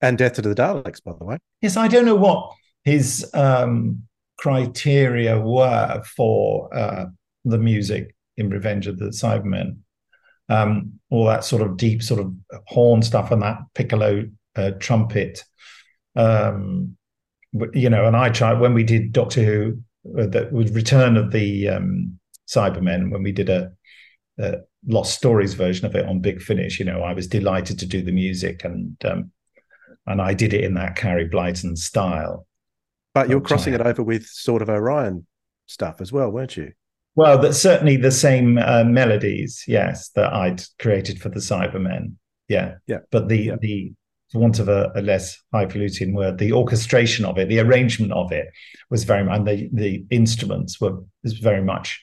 [0.00, 1.38] and Death to the Daleks, by the way.
[1.60, 2.52] Yes, I don't know what
[2.84, 4.02] his um,
[4.38, 7.06] criteria were for uh,
[7.44, 9.78] the music in Revenge of the Cybermen.
[10.48, 12.34] Um, all that sort of deep sort of
[12.66, 14.24] horn stuff and that piccolo
[14.56, 15.44] uh, trumpet.
[16.16, 16.96] Um,
[17.72, 19.80] you know, and I tried when we did Doctor Who,
[20.18, 23.72] uh, that with Return of the um, Cybermen, when we did a,
[24.38, 27.86] a, Lost Stories version of it on Big Finish, you know, I was delighted to
[27.86, 29.30] do the music and um,
[30.06, 32.46] and I did it in that Carey Blyton style.
[33.14, 35.26] But you're crossing it over with sort of Orion
[35.66, 36.72] stuff as well, weren't you?
[37.16, 42.14] Well, that's certainly the same uh, melodies, yes, that I'd created for the Cybermen.
[42.48, 42.98] Yeah, yeah.
[43.10, 43.56] But the yeah.
[43.60, 43.92] the
[44.30, 48.30] for want of a, a less highfalutin word, the orchestration of it, the arrangement of
[48.30, 48.46] it
[48.88, 52.00] was very much, and the, the instruments were was very much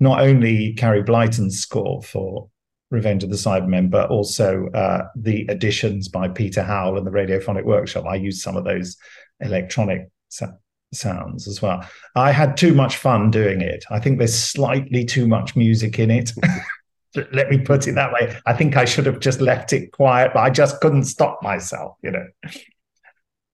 [0.00, 2.48] not only Carey Blyton's score for
[2.90, 7.64] Revenge of the Cybermen, but also uh, the additions by Peter Howell and the Radiophonic
[7.64, 8.04] Workshop.
[8.06, 8.96] I used some of those
[9.40, 10.58] electronic so-
[10.92, 11.86] sounds as well.
[12.14, 13.84] I had too much fun doing it.
[13.90, 16.32] I think there's slightly too much music in it.
[17.32, 18.38] let me put it that way.
[18.46, 21.96] I think I should have just left it quiet, but I just couldn't stop myself,
[22.02, 22.26] you know.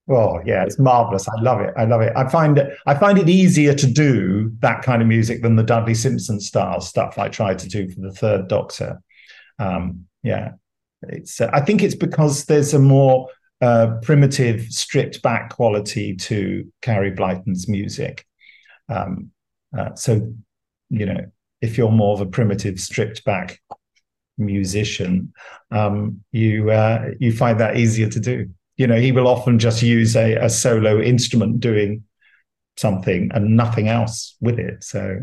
[0.06, 1.28] Well, yeah, it's marvelous.
[1.28, 1.74] I love it.
[1.76, 2.12] I love it.
[2.16, 2.78] I find it.
[2.86, 6.80] I find it easier to do that kind of music than the Dudley Simpson style
[6.80, 9.02] stuff I tried to do for the Third Doctor.
[9.58, 10.52] Um, yeah,
[11.02, 11.40] it's.
[11.40, 13.28] Uh, I think it's because there's a more
[13.61, 18.25] uh, primitive, stripped back quality to Carey Blyton's music.
[18.88, 19.31] Um,
[19.77, 20.33] uh, so,
[20.90, 21.27] you know,
[21.61, 23.61] if you're more of a primitive, stripped back
[24.37, 25.33] musician,
[25.71, 28.49] um, you uh, you find that easier to do.
[28.77, 32.05] You know, he will often just use a, a solo instrument doing
[32.77, 34.85] something and nothing else with it.
[34.85, 35.21] So.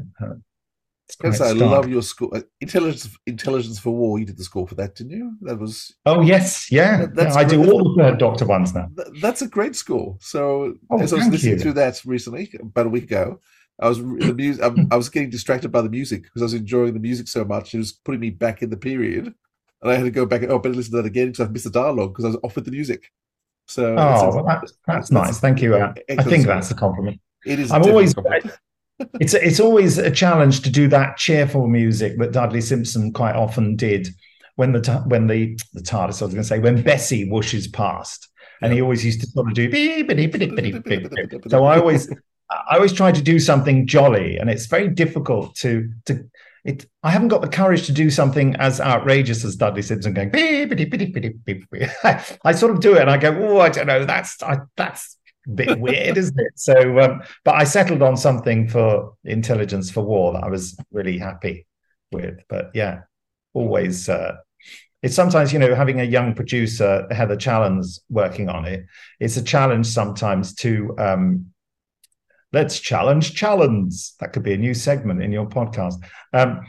[1.23, 2.35] Yes, I love your score.
[2.35, 4.19] Uh, Intelligence, Intelligence for War.
[4.19, 5.37] You did the score for that, didn't you?
[5.41, 5.93] That was.
[6.05, 7.05] Oh yes, yeah.
[7.13, 8.89] That, yeah I do all the Third Doctor ones now.
[9.21, 10.17] that's a great score.
[10.19, 11.63] So, oh, as I was listening you.
[11.63, 13.39] to that recently, about a week ago,
[13.79, 14.63] I was the music.
[14.91, 17.73] I, was getting distracted by the music because I was enjoying the music so much.
[17.73, 20.43] It was putting me back in the period, and I had to go back.
[20.43, 22.55] Oh, better listen to that again because I've missed the dialogue because I was off
[22.55, 23.11] with the music.
[23.67, 25.39] So, oh, well, that's, that's, nice.
[25.39, 25.75] Thank you.
[25.75, 27.19] Uh, I think that's a compliment.
[27.45, 27.71] It is.
[27.71, 28.15] I'm always.
[29.19, 33.75] It's it's always a challenge to do that cheerful music that Dudley Simpson quite often
[33.75, 34.09] did
[34.55, 36.21] when the when the the TARDIS.
[36.21, 38.29] I was going to say when Bessie whooshes past,
[38.61, 39.69] and he always used to sort of do.
[41.49, 42.09] So I always
[42.49, 46.29] I always try to do something jolly, and it's very difficult to to.
[46.63, 50.31] It, I haven't got the courage to do something as outrageous as Dudley Simpson going.
[52.43, 54.03] I sort of do it, and I go, "Oh, I don't know.
[54.03, 55.14] That's I, that's
[55.53, 60.33] bit weird, isn't it?" So, um, but I settled on something for Intelligence for War
[60.33, 61.65] that I was really happy
[62.11, 62.39] with.
[62.49, 63.01] But yeah,
[63.53, 64.09] always.
[64.09, 64.37] Uh,
[65.03, 68.85] it's sometimes you know having a young producer Heather Challands working on it.
[69.19, 71.47] It's a challenge sometimes to um,
[72.53, 74.15] let's challenge challenge.
[74.19, 76.03] That could be a new segment in your podcast.
[76.33, 76.61] Um,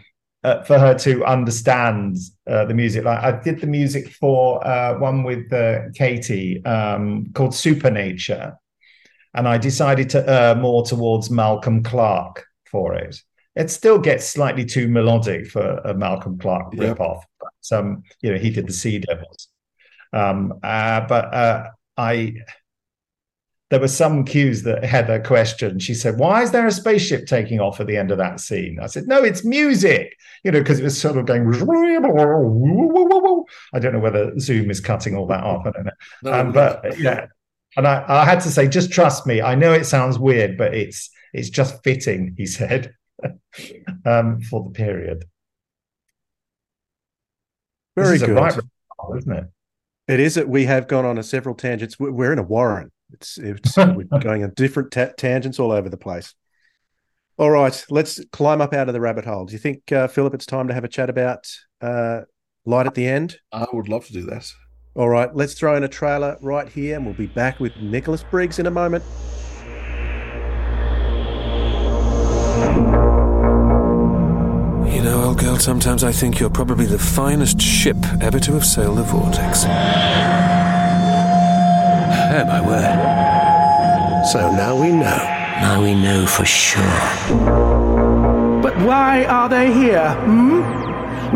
[0.45, 2.17] uh, for her to understand
[2.49, 3.05] uh, the music.
[3.05, 8.57] Like I did the music for uh, one with uh, Katy um, called Supernature,
[9.37, 13.22] and I decided to err more towards Malcolm Clarke for it.
[13.55, 16.96] It still gets slightly too melodic for a Malcolm Clarke yep.
[16.96, 17.22] ripoff.
[17.40, 19.49] But, um, you know, he did the Sea Devils.
[20.12, 22.37] Um, uh, but uh, I
[23.70, 25.83] there were some cues that Heather questioned.
[25.83, 28.79] She said, Why is there a spaceship taking off at the end of that scene?
[28.81, 31.49] I said, No, it's music, you know, because it was sort of going.
[33.75, 35.66] I don't know whether Zoom is cutting all that off.
[35.66, 35.90] I don't know.
[36.22, 37.27] No, um, but yeah.
[37.77, 39.43] And I, I had to say, just trust me.
[39.43, 42.95] I know it sounds weird, but it's it's just fitting, he said,
[44.05, 45.25] um, for the period.
[47.97, 48.31] Very good.
[48.31, 48.59] Right,
[49.17, 49.45] isn't it?
[50.09, 51.99] It is that we have gone on a several tangents.
[51.99, 52.93] We're in a warren.
[53.12, 56.35] It's it's we're going on different ta- tangents all over the place.
[57.39, 59.45] All right, let's climb up out of the rabbit hole.
[59.45, 61.47] Do you think, uh, Philip, it's time to have a chat about
[61.83, 62.23] uh,
[62.65, 63.37] light at the end?
[63.53, 64.51] I would love to do that.
[64.97, 68.23] All right, let's throw in a trailer right here, and we'll be back with Nicholas
[68.23, 69.05] Briggs in a moment.
[74.91, 78.65] You know, old girl, sometimes I think you're probably the finest ship ever to have
[78.65, 79.67] sailed the vortex.
[82.35, 84.25] Oh, my word.
[84.33, 85.19] So now we know.
[85.61, 86.83] Now we know for sure.
[88.63, 90.63] But why are they here, hmm?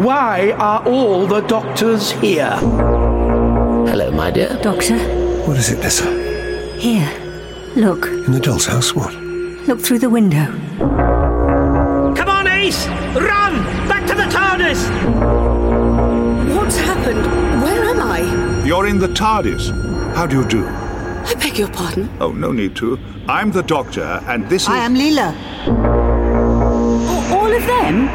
[0.03, 2.59] Why are all the doctors here?
[3.90, 4.57] Hello, my dear.
[4.62, 4.96] Doctor?
[5.48, 6.07] What is it, Nyssa?
[6.79, 7.11] Here.
[7.74, 8.07] Look.
[8.07, 8.94] In the doll's house?
[8.94, 9.12] What?
[9.66, 10.46] Look through the window.
[12.14, 12.87] Come on, Ace!
[12.87, 13.64] Run!
[13.88, 14.87] Back to the TARDIS!
[16.55, 17.26] What's happened?
[17.64, 18.62] Where am I?
[18.64, 19.72] You're in the TARDIS.
[20.14, 20.64] How do you do?
[20.68, 22.09] I beg your pardon.
[22.20, 22.96] Oh, no need to.
[23.29, 24.68] I'm the Doctor, and this is.
[24.68, 25.35] I am Leela.
[27.33, 28.07] All of them?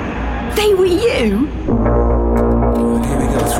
[0.55, 2.04] They were you?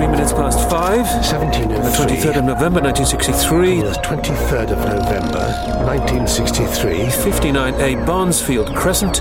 [0.06, 1.08] Here three minutes past five.
[1.26, 3.82] 17 The 23rd of November, 1963.
[3.82, 5.46] The 23rd of November,
[5.84, 7.06] 1963.
[7.06, 9.16] 59A Barnesfield Crescent,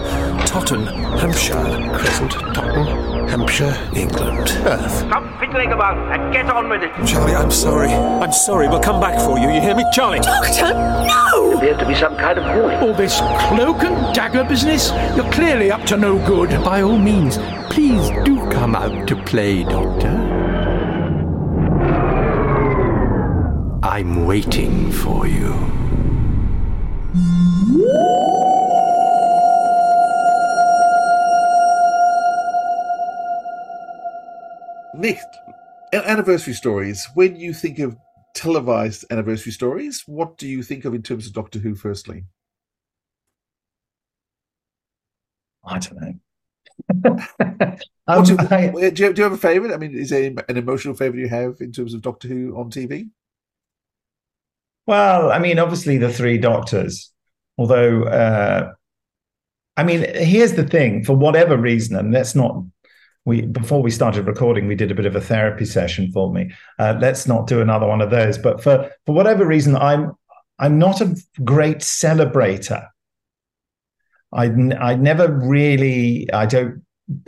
[0.46, 1.54] Totton, Hampshire.
[1.96, 4.50] Crescent, Totton, Hampshire, England.
[4.66, 4.98] Earth.
[4.98, 6.92] Stop fiddling about and get on with it.
[7.06, 7.88] Charlie, I'm sorry.
[7.88, 8.68] I'm sorry.
[8.68, 9.48] We'll come back for you.
[9.48, 10.20] You hear me, Charlie?
[10.20, 11.56] Doctor, no!
[11.56, 12.78] Appears to be some kind of warning.
[12.80, 14.90] All this cloak and dagger business?
[15.16, 16.50] You're clearly up to no good.
[16.62, 17.38] By all means,
[17.70, 20.33] please do come out to play, Doctor.
[23.94, 25.54] I'm waiting for you.
[34.94, 35.18] Nick,
[35.92, 37.08] anniversary stories.
[37.14, 37.96] When you think of
[38.34, 41.74] televised anniversary stories, what do you think of in terms of Doctor Who?
[41.74, 42.24] Firstly,
[45.64, 46.14] I don't know.
[48.06, 49.72] What's Um, your- I- do, you, do you have a favourite?
[49.74, 52.70] I mean, is there an emotional favourite you have in terms of Doctor Who on
[52.70, 53.08] TV?
[54.86, 57.10] Well, I mean, obviously the three doctors,
[57.56, 58.72] although, uh,
[59.76, 62.62] I mean, here's the thing for whatever reason, and let's not,
[63.24, 66.50] we, before we started recording, we did a bit of a therapy session for me.
[66.78, 68.36] Uh, let's not do another one of those.
[68.36, 70.12] But for, for whatever reason, I'm,
[70.58, 72.86] I'm not a great celebrator.
[74.32, 74.44] I,
[74.78, 76.84] I never really, I don't,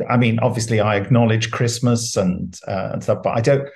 [0.09, 3.66] I mean, obviously I acknowledge Christmas and, uh, and stuff, but I don't,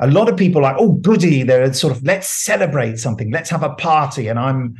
[0.00, 3.50] a lot of people are like, oh, goody, they're sort of, let's celebrate something, let's
[3.50, 4.28] have a party.
[4.28, 4.76] And I'm,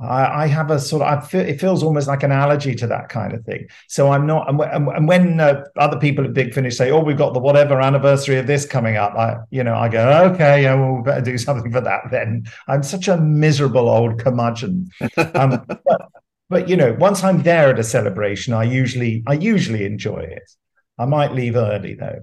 [0.00, 2.86] I, I have a sort of, I feel, it feels almost like an allergy to
[2.88, 3.68] that kind of thing.
[3.88, 7.00] So I'm not, and, when- and when uh, other people at Big Finish say, oh,
[7.00, 10.62] we've got the whatever anniversary of this coming up, I, you know, I go, okay,
[10.64, 12.44] yeah, well, we better do something for that then.
[12.66, 14.90] I'm such a miserable old curmudgeon.
[15.34, 16.08] Um, but,
[16.50, 20.50] but you know, once I'm there at a celebration, I usually, I usually enjoy it.
[20.98, 22.20] I might leave early though.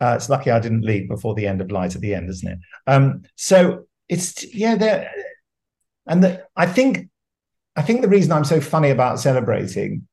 [0.00, 2.52] Uh, it's lucky I didn't leave before the end of light at the end, isn't
[2.52, 2.58] it?
[2.86, 5.10] Um, so it's yeah, there,
[6.06, 7.08] and the, I think,
[7.76, 10.06] I think the reason I'm so funny about celebrating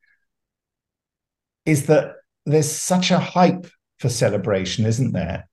[1.65, 2.15] is that
[2.45, 3.67] there's such a hype
[3.99, 5.47] for celebration, isn't there?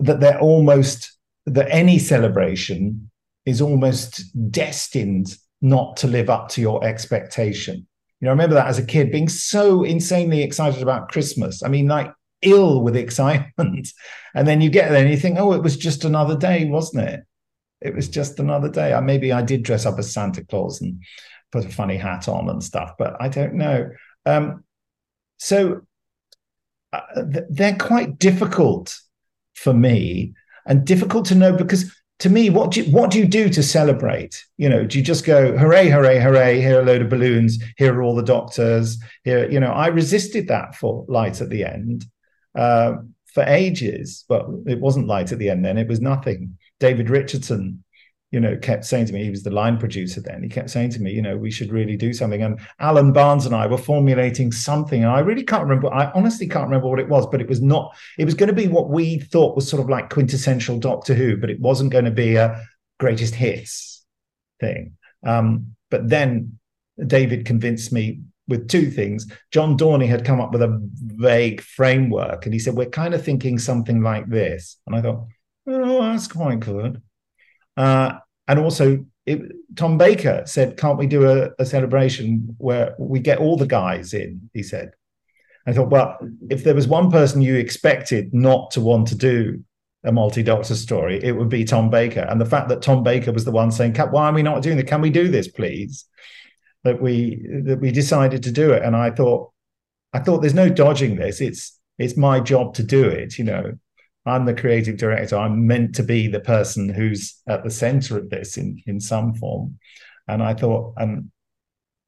[0.00, 3.10] That they're almost that any celebration
[3.46, 7.86] is almost destined not to live up to your expectation.
[8.20, 11.62] You know, I remember that as a kid being so insanely excited about Christmas.
[11.62, 13.88] I mean, like ill with excitement.
[14.34, 17.08] And then you get there and you think, oh, it was just another day, wasn't
[17.08, 17.24] it?
[17.80, 18.92] It was just another day.
[18.92, 21.02] I, maybe I did dress up as Santa Claus and
[21.50, 23.90] put a funny hat on and stuff, but I don't know.
[24.26, 24.62] Um,
[25.38, 25.80] so
[26.92, 28.96] uh, th- they're quite difficult
[29.54, 30.34] for me
[30.66, 33.62] and difficult to know because to me, what do you, what do you do to
[33.62, 34.44] celebrate?
[34.56, 36.60] You know, do you just go hooray, hooray, hooray?
[36.60, 37.58] Here are a load of balloons.
[37.76, 38.98] Here are all the doctors.
[39.24, 42.04] Here, you know, I resisted that for light at the end
[42.56, 42.94] uh,
[43.26, 44.24] for ages.
[44.28, 46.58] But it wasn't light at the end then; it was nothing.
[46.80, 47.82] David Richardson,
[48.30, 50.42] you know, kept saying to me, he was the line producer then.
[50.42, 52.42] He kept saying to me, you know, we should really do something.
[52.42, 55.92] And Alan Barnes and I were formulating something, and I really can't remember.
[55.92, 57.96] I honestly can't remember what it was, but it was not.
[58.18, 61.36] It was going to be what we thought was sort of like quintessential Doctor Who,
[61.36, 62.62] but it wasn't going to be a
[62.98, 64.04] greatest hits
[64.60, 64.96] thing.
[65.24, 66.58] Um, but then
[67.06, 69.30] David convinced me with two things.
[69.52, 73.22] John Dorney had come up with a vague framework, and he said, "We're kind of
[73.22, 75.26] thinking something like this." And I thought,
[75.66, 77.02] "Oh, that's quite good."
[77.76, 78.14] Uh,
[78.48, 83.38] and also, it, Tom Baker said, "Can't we do a, a celebration where we get
[83.38, 84.92] all the guys in?" He said.
[85.66, 86.16] I thought, well,
[86.48, 89.62] if there was one person you expected not to want to do
[90.02, 92.20] a multi-doctor story, it would be Tom Baker.
[92.20, 94.78] And the fact that Tom Baker was the one saying, "Why are we not doing
[94.78, 94.86] it?
[94.86, 96.06] Can we do this, please?"
[96.84, 99.52] That we that we decided to do it, and I thought,
[100.12, 101.40] I thought, there's no dodging this.
[101.40, 103.38] It's it's my job to do it.
[103.38, 103.72] You know,
[104.24, 105.36] I'm the creative director.
[105.36, 109.34] I'm meant to be the person who's at the center of this in in some
[109.34, 109.78] form.
[110.28, 111.30] And I thought, and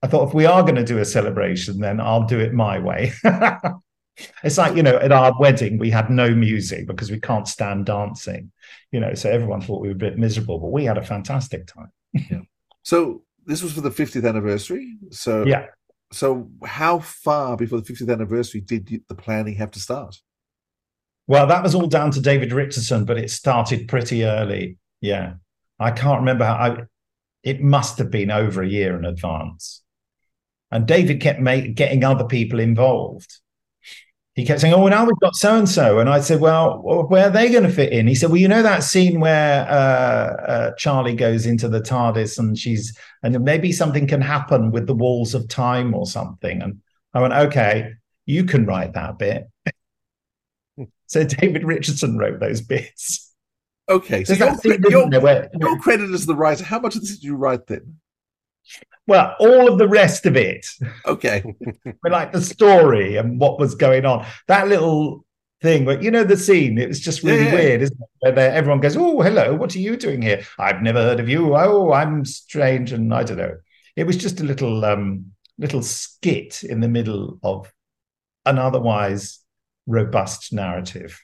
[0.02, 2.78] I thought, if we are going to do a celebration, then I'll do it my
[2.78, 3.12] way.
[4.44, 7.87] it's like you know, at our wedding we had no music because we can't stand
[7.87, 8.52] dancing.
[8.92, 11.66] You know, so everyone thought we were a bit miserable, but we had a fantastic
[11.66, 11.90] time.
[12.12, 12.42] yeah.
[12.83, 14.96] So this was for the 50th anniversary.
[15.11, 15.66] So Yeah.
[16.12, 20.16] So how far before the 50th anniversary did the planning have to start?
[21.29, 24.79] Well, that was all down to David Richardson, but it started pretty early.
[25.00, 25.35] Yeah.
[25.79, 26.76] I can't remember how I,
[27.44, 29.83] it must have been over a year in advance.
[30.72, 33.39] And David kept make, getting other people involved.
[34.34, 37.26] He kept saying, "Oh, now we've got so and so," and I said, "Well, where
[37.26, 39.72] are they going to fit in?" He said, "Well, you know that scene where uh,
[39.72, 44.94] uh, Charlie goes into the TARDIS and she's, and maybe something can happen with the
[44.94, 46.80] walls of time or something." And
[47.12, 47.92] I went, "Okay,
[48.26, 49.48] you can write that bit."
[51.06, 53.32] so David Richardson wrote those bits.
[53.88, 56.62] Okay, so your, your, where- your credit as the writer.
[56.64, 57.96] How much of this did you write then?
[59.06, 60.66] Well, all of the rest of it,
[61.06, 61.42] Okay,
[62.02, 65.24] but like the story and what was going on, that little
[65.62, 65.84] thing.
[65.84, 68.08] But you know the scene, it was just really Yeah, weird, isn't it?
[68.20, 70.42] Where they- everyone goes, "Oh, hello, what are you doing here?
[70.58, 71.56] I've never heard of you.
[71.56, 73.56] Oh, I'm strange," and I don't know.
[73.96, 77.72] It was just a little um, little skit in the middle of
[78.46, 79.40] an otherwise
[79.86, 81.20] robust narrative.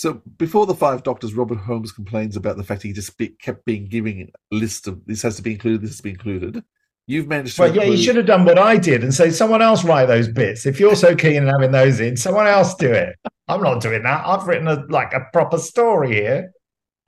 [0.00, 3.66] So before the Five Doctors, Robert Holmes complains about the fact he just be, kept
[3.66, 6.64] being giving a list of this has to be included, this has to be included.
[7.06, 7.62] You've managed to.
[7.64, 10.26] Well, yeah, you should have done what I did and say, someone else write those
[10.26, 10.64] bits.
[10.64, 13.14] If you're so keen on having those in, someone else do it.
[13.46, 14.26] I'm not doing that.
[14.26, 16.50] I've written a like a proper story here.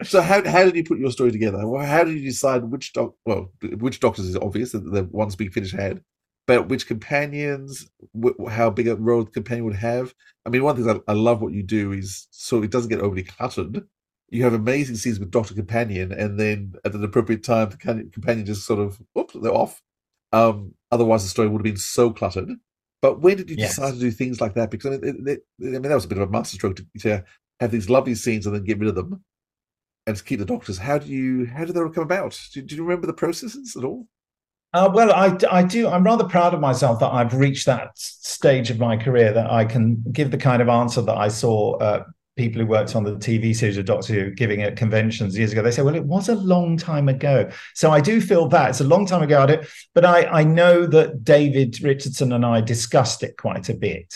[0.03, 1.67] So how how did you put your story together?
[1.67, 3.15] Well, how did you decide which doc?
[3.25, 6.03] Well, which doctors is obvious that the ones being finished had,
[6.47, 7.89] but which companions,
[8.21, 10.15] wh- how big a role the companion would have.
[10.47, 13.01] I mean, one thing I, I love what you do is so it doesn't get
[13.01, 13.87] overly cluttered.
[14.31, 17.77] You have amazing scenes with Doctor Companion, and then at an appropriate time, the
[18.13, 19.83] companion just sort of oops, they're off.
[20.33, 22.51] Um, otherwise, the story would have been so cluttered.
[23.03, 23.77] But when did you Yes.
[23.77, 24.71] decide to do things like that?
[24.71, 26.87] Because I mean, it, it, I mean that was a bit of a masterstroke to,
[27.01, 27.25] to
[27.61, 29.23] have these lovely scenes and then get rid of them
[30.07, 30.79] and to keep the doctors.
[30.79, 32.39] How do you how did that all come about?
[32.53, 34.07] Do, do you remember the processes at all?
[34.73, 35.89] Uh, well, I, I do.
[35.89, 39.67] I'm rather proud of myself that I've reached that stage of my career that I
[39.67, 42.05] can give the kind of answer that I saw uh,
[42.37, 45.63] people who worked on the TV series of Doctor Who giving at conventions years ago.
[45.63, 48.81] They say, "Well, it was a long time ago." So I do feel that it's
[48.81, 49.43] a long time ago.
[49.43, 54.15] I but I I know that David Richardson and I discussed it quite a bit,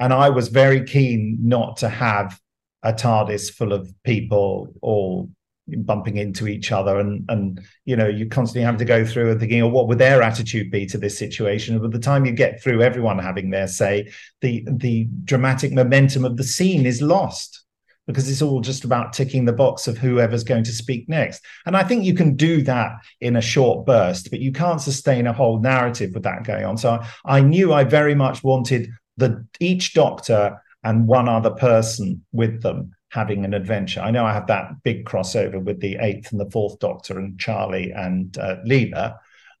[0.00, 2.40] and I was very keen not to have
[2.82, 5.30] a TARDIS full of people all
[5.66, 9.40] bumping into each other and and you know you constantly have to go through and
[9.40, 11.80] thinking oh what would their attitude be to this situation?
[11.80, 16.36] By the time you get through everyone having their say the the dramatic momentum of
[16.36, 17.64] the scene is lost
[18.06, 21.42] because it's all just about ticking the box of whoever's going to speak next.
[21.64, 25.26] And i think you can do that in a short burst but you can't sustain
[25.26, 26.76] a whole narrative with that going on.
[26.76, 32.22] So i, I knew i very much wanted the each doctor and one other person
[32.32, 34.00] with them having an adventure.
[34.00, 37.38] I know I have that big crossover with the eighth and the fourth Doctor and
[37.38, 39.16] Charlie and uh, Leela,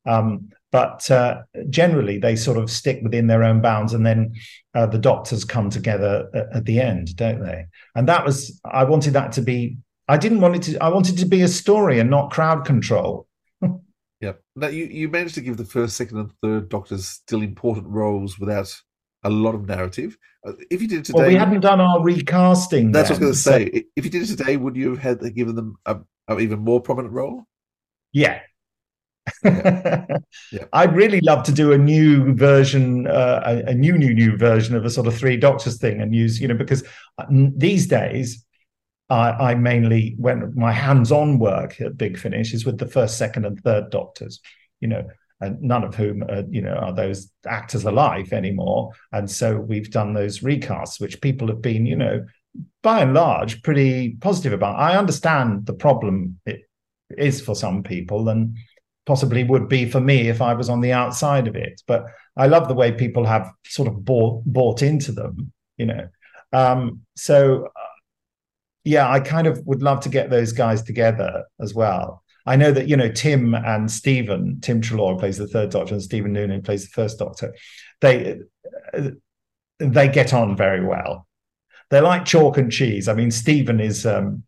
[0.06, 4.34] um, but uh, generally they sort of stick within their own bounds, and then
[4.74, 7.66] uh, the Doctors come together at, at the end, don't they?
[7.94, 9.76] And that was I wanted that to be.
[10.08, 10.82] I didn't want it to.
[10.82, 13.28] I wanted to be a story and not crowd control.
[14.20, 14.34] Yeah.
[14.56, 18.38] Now you, you managed to give the first, second, and third doctors still important roles
[18.38, 18.74] without
[19.24, 20.16] a lot of narrative.
[20.46, 22.92] Uh, If you did it today, Well, we hadn't done our recasting.
[22.92, 23.84] that's what I then, was going to so- say.
[23.96, 26.80] If you did it today, would you have had given them a, a even more
[26.80, 27.46] prominent role?
[28.12, 28.40] Yeah.
[29.42, 30.04] Yeah.
[30.72, 34.76] I'd really love to do a new version, uh, a, a new, new, new version
[34.76, 36.84] of a sort of three doctors thing and use, you know, because
[37.18, 37.24] uh,
[37.56, 38.44] these days
[39.08, 43.16] I, I mainly, when my hands on work at Big Finish is with the first,
[43.18, 44.40] second, and third doctors,
[44.80, 45.06] you know,
[45.40, 48.90] and none of whom, uh, you know, are those actors alive anymore.
[49.12, 52.24] And so we've done those recasts, which people have been, you know,
[52.82, 54.78] by and large, pretty positive about.
[54.78, 56.62] I understand the problem it
[57.16, 58.56] is for some people and
[59.06, 61.82] possibly would be for me if I was on the outside of it.
[61.86, 66.08] But I love the way people have sort of bought bought into them, you know.
[66.52, 67.94] Um, so uh,
[68.84, 72.23] yeah, I kind of would love to get those guys together as well.
[72.46, 76.02] I know that you know Tim and Stephen, Tim Treloar plays the third Doctor, and
[76.02, 77.54] Stephen Noonan plays the first Doctor.
[78.00, 78.40] They
[78.92, 79.10] uh,
[79.78, 81.26] they get on very well.
[81.90, 83.08] They're like chalk and cheese.
[83.08, 84.42] I mean, Stephen is um,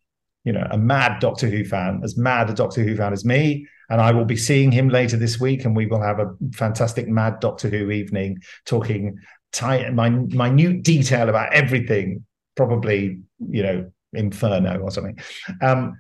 [0.44, 3.66] you know a mad Doctor Who fan, as mad a Doctor Who fan as me,
[3.88, 7.08] and I will be seeing him later this week, and we will have a fantastic
[7.08, 9.18] mad Doctor Who evening talking
[9.52, 12.26] tight, minute detail about everything.
[12.56, 15.18] Probably you know Inferno or something.
[15.62, 15.96] Um,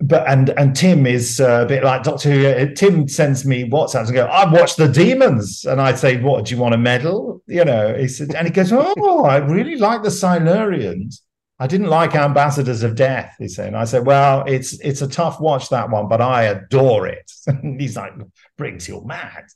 [0.00, 2.46] but and and Tim is uh, a bit like Doctor Who.
[2.46, 6.44] Uh, Tim sends me WhatsApps and go, "I watched the Demons," and I say, "What?
[6.44, 9.76] Do you want a medal?" You know, he said, and he goes, "Oh, I really
[9.76, 11.22] like the Silurians.
[11.58, 15.40] I didn't like Ambassadors of Death." He said, I said, "Well, it's it's a tough
[15.40, 17.32] watch that one, but I adore it."
[17.62, 18.12] He's like,
[18.56, 19.46] "Briggs, you're mad."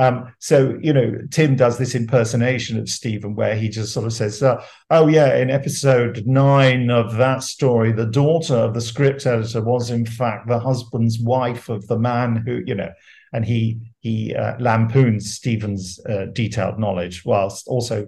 [0.00, 4.14] Um, so you know, Tim does this impersonation of Stephen, where he just sort of
[4.14, 9.26] says, uh, "Oh yeah, in episode nine of that story, the daughter of the script
[9.26, 12.90] editor was in fact the husband's wife of the man who, you know."
[13.34, 18.06] And he he uh, lampoons Stephen's uh, detailed knowledge, whilst also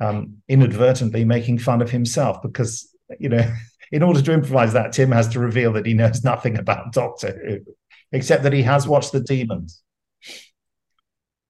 [0.00, 2.88] um, inadvertently making fun of himself because
[3.18, 3.52] you know
[3.92, 7.38] in order to improvise that, Tim has to reveal that he knows nothing about Doctor
[7.46, 7.74] Who,
[8.12, 9.83] except that he has watched The Demons.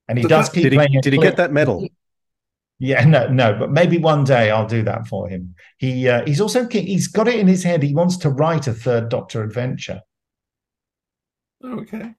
[0.09, 0.95] And he Did does that- keep did he- playing.
[0.95, 1.87] it did he get that medal?
[2.79, 5.55] Yeah, no, no, but maybe one day I'll do that for him.
[5.79, 7.83] He uh, he's also he's got it in his head.
[7.83, 10.01] He wants to write a third Doctor adventure,
[11.63, 12.15] Oh, okay.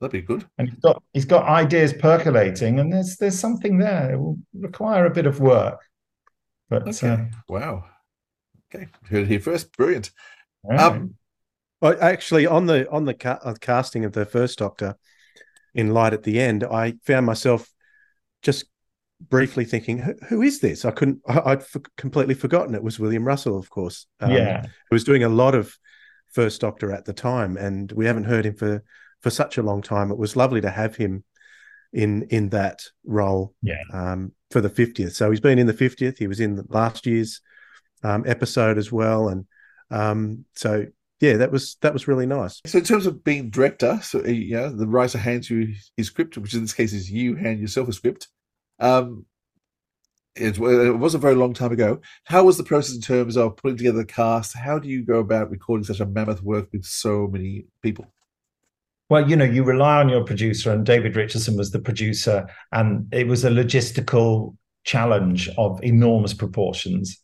[0.00, 0.46] That'd be good.
[0.56, 4.12] and he's got he's got ideas percolating, and there's there's something there.
[4.14, 5.78] It will require a bit of work,
[6.70, 7.08] but Okay.
[7.08, 7.84] uh, wow.
[8.74, 8.88] Okay.
[9.10, 9.76] Heard here first.
[9.76, 10.10] Brilliant.
[10.64, 10.80] all right.
[10.80, 11.14] Um,
[11.82, 14.96] Well, actually, on the on the ca- uh, casting of the first Doctor
[15.74, 17.68] in Light at the end, I found myself
[18.42, 18.64] just
[19.28, 21.20] briefly thinking, "Who- "Who is this?" I couldn't.
[21.28, 24.06] I, I'd f- completely forgotten it was William Russell, of course.
[24.20, 24.62] Um, Yeah.
[24.62, 25.76] who was doing a lot of
[26.28, 28.82] First Doctor at the time, and we haven't heard him for
[29.20, 30.10] for such a long time.
[30.10, 31.24] It was lovely to have him
[31.92, 33.54] in in that role.
[33.62, 33.82] Yeah.
[33.92, 36.18] Um, for the fiftieth, so he's been in the fiftieth.
[36.18, 37.40] He was in last year's
[38.02, 39.46] um, episode as well, and
[39.90, 40.86] um, so
[41.20, 42.60] yeah, that was that was really nice.
[42.66, 46.06] So in terms of being director, so uh, you know, the writer hands you his
[46.06, 48.28] script, which in this case is you hand yourself a script.
[48.78, 49.26] Um,
[50.34, 52.00] it, it was a very long time ago.
[52.24, 54.56] How was the process in terms of putting together the cast?
[54.56, 58.06] How do you go about recording such a mammoth work with so many people?
[59.10, 63.12] Well, you know, you rely on your producer, and David Richardson was the producer, and
[63.12, 67.20] it was a logistical challenge of enormous proportions.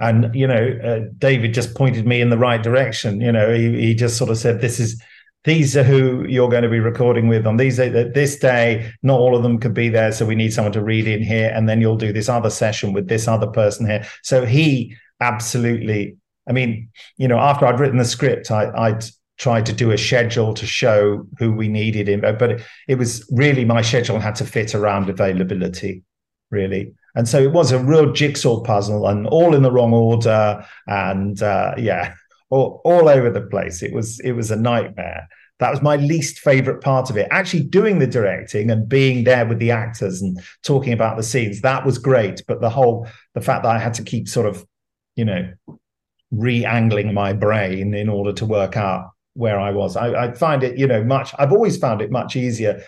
[0.00, 3.20] And you know, uh, David just pointed me in the right direction.
[3.20, 5.00] You know, he, he just sort of said, "This is."
[5.44, 8.92] These are who you're going to be recording with on these this day.
[9.02, 11.50] Not all of them could be there, so we need someone to read in here,
[11.54, 14.06] and then you'll do this other session with this other person here.
[14.22, 16.16] So he absolutely.
[16.46, 19.04] I mean, you know, after I'd written the script, I, I'd
[19.40, 23.26] tried to do a schedule to show who we needed in, but it, it was
[23.32, 26.02] really my schedule had to fit around availability,
[26.50, 26.92] really.
[27.14, 30.64] And so it was a real jigsaw puzzle and all in the wrong order.
[30.86, 32.14] And uh, yeah,
[32.50, 33.82] all, all over the place.
[33.82, 35.28] It was it was a nightmare.
[35.58, 37.28] That was my least favorite part of it.
[37.30, 41.60] Actually, doing the directing and being there with the actors and talking about the scenes,
[41.60, 42.42] that was great.
[42.48, 44.64] But the whole the fact that I had to keep sort of,
[45.16, 45.52] you know,
[46.30, 49.96] re-angling my brain in order to work out where I was.
[49.96, 51.34] I, I find it, you know, much.
[51.38, 52.82] I've always found it much easier,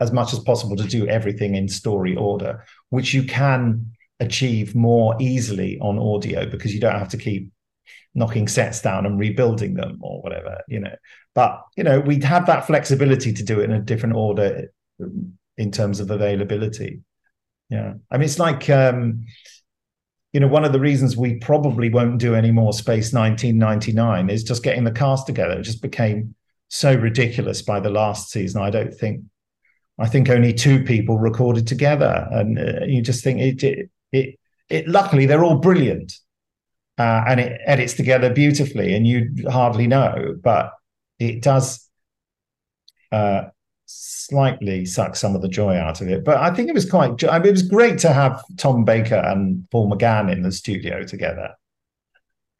[0.00, 5.16] as much as possible, to do everything in story order, which you can achieve more
[5.20, 7.50] easily on audio because you don't have to keep
[8.14, 10.94] knocking sets down and rebuilding them or whatever, you know.
[11.34, 14.72] But you know, we'd have that flexibility to do it in a different order
[15.58, 17.00] in terms of availability.
[17.70, 18.68] Yeah, I mean, it's like.
[18.70, 19.26] um
[20.32, 24.44] you know, one of the reasons we probably won't do any more Space 1999 is
[24.44, 25.58] just getting the cast together.
[25.58, 26.34] It just became
[26.68, 28.60] so ridiculous by the last season.
[28.60, 29.22] I don't think,
[29.98, 34.38] I think only two people recorded together, and uh, you just think it, it, it,
[34.68, 34.88] it.
[34.88, 36.12] Luckily, they're all brilliant,
[36.98, 40.72] uh, and it edits together beautifully, and you hardly know, but
[41.18, 41.88] it does.
[43.10, 43.44] Uh,
[43.86, 46.24] slightly suck some of the joy out of it.
[46.24, 47.22] But I think it was quite.
[47.24, 51.04] I mean, it was great to have Tom Baker and Paul McGann in the studio
[51.04, 51.54] together.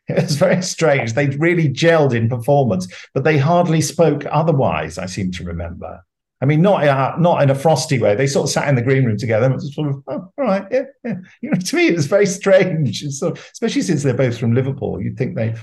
[0.08, 1.14] It was very strange.
[1.14, 4.98] They really gelled in performance, but they hardly spoke otherwise.
[4.98, 6.05] I seem to remember.
[6.40, 8.14] I mean, not uh, not in a frosty way.
[8.14, 10.66] They sort of sat in the green room together and sort of, oh, all right,
[10.70, 11.14] yeah, yeah.
[11.40, 13.02] You know, to me, it was very strange.
[13.08, 15.54] Sort of, especially since they're both from Liverpool, you'd think they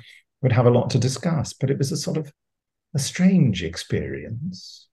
[0.42, 1.54] would have a lot to discuss.
[1.54, 2.32] But it was a sort of
[2.96, 4.88] a strange experience.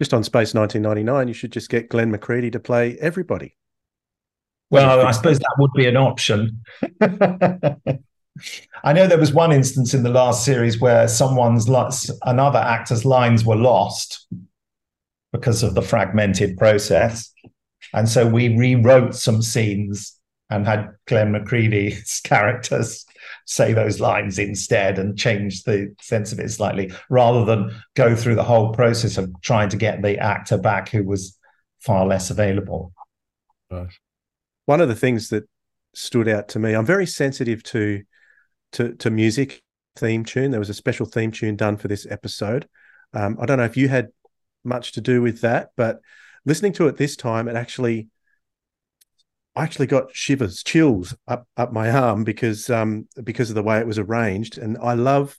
[0.00, 3.56] Just on Space 1999, you should just get Glenn McCready to play everybody.
[4.70, 6.62] Well, I suppose that would be an option.
[8.82, 11.68] I know there was one instance in the last series where someone's
[12.22, 14.26] another actor's lines were lost
[15.32, 17.32] because of the fragmented process,
[17.92, 20.18] and so we rewrote some scenes
[20.50, 23.04] and had Glenn McCready's characters
[23.46, 28.34] say those lines instead and change the sense of it slightly, rather than go through
[28.34, 31.38] the whole process of trying to get the actor back who was
[31.80, 32.92] far less available.
[33.70, 33.92] Right.
[34.66, 35.44] One of the things that
[35.94, 38.02] stood out to me, I'm very sensitive to
[38.74, 39.62] to, to music
[39.96, 40.50] theme tune.
[40.50, 42.68] There was a special theme tune done for this episode.
[43.12, 44.08] Um, I don't know if you had
[44.64, 46.00] much to do with that, but
[46.44, 48.08] listening to it this time, it actually
[49.56, 53.78] I actually got shivers, chills up up my arm because um because of the way
[53.78, 54.58] it was arranged.
[54.58, 55.38] And I love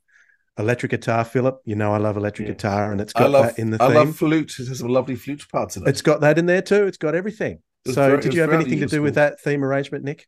[0.58, 1.60] electric guitar, Philip.
[1.66, 2.56] You know I love electric yes.
[2.56, 3.92] guitar, and it's got love, that in the Theme.
[3.92, 4.58] I love flute.
[4.60, 5.90] It has some lovely flute parts in it.
[5.90, 6.86] It's got that in there too.
[6.86, 7.60] It's got everything.
[7.88, 10.28] So, very, did you have anything to do with that theme arrangement, Nick?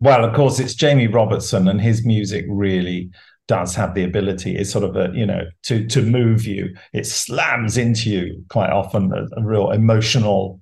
[0.00, 3.10] Well, of course, it's Jamie Robertson, and his music really
[3.48, 4.56] does have the ability.
[4.56, 6.76] It's sort of a you know to to move you.
[6.92, 9.12] It slams into you quite often.
[9.12, 10.60] A, a real emotional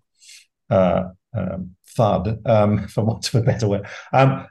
[0.71, 3.87] uh, um, thud, um, for want of a better word.
[4.13, 4.47] Um,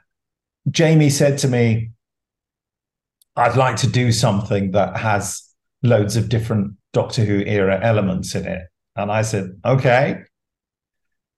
[0.70, 1.90] Jamie said to me,
[3.36, 5.42] I'd like to do something that has
[5.82, 8.62] loads of different Doctor Who era elements in it.
[8.96, 10.22] And I said, okay.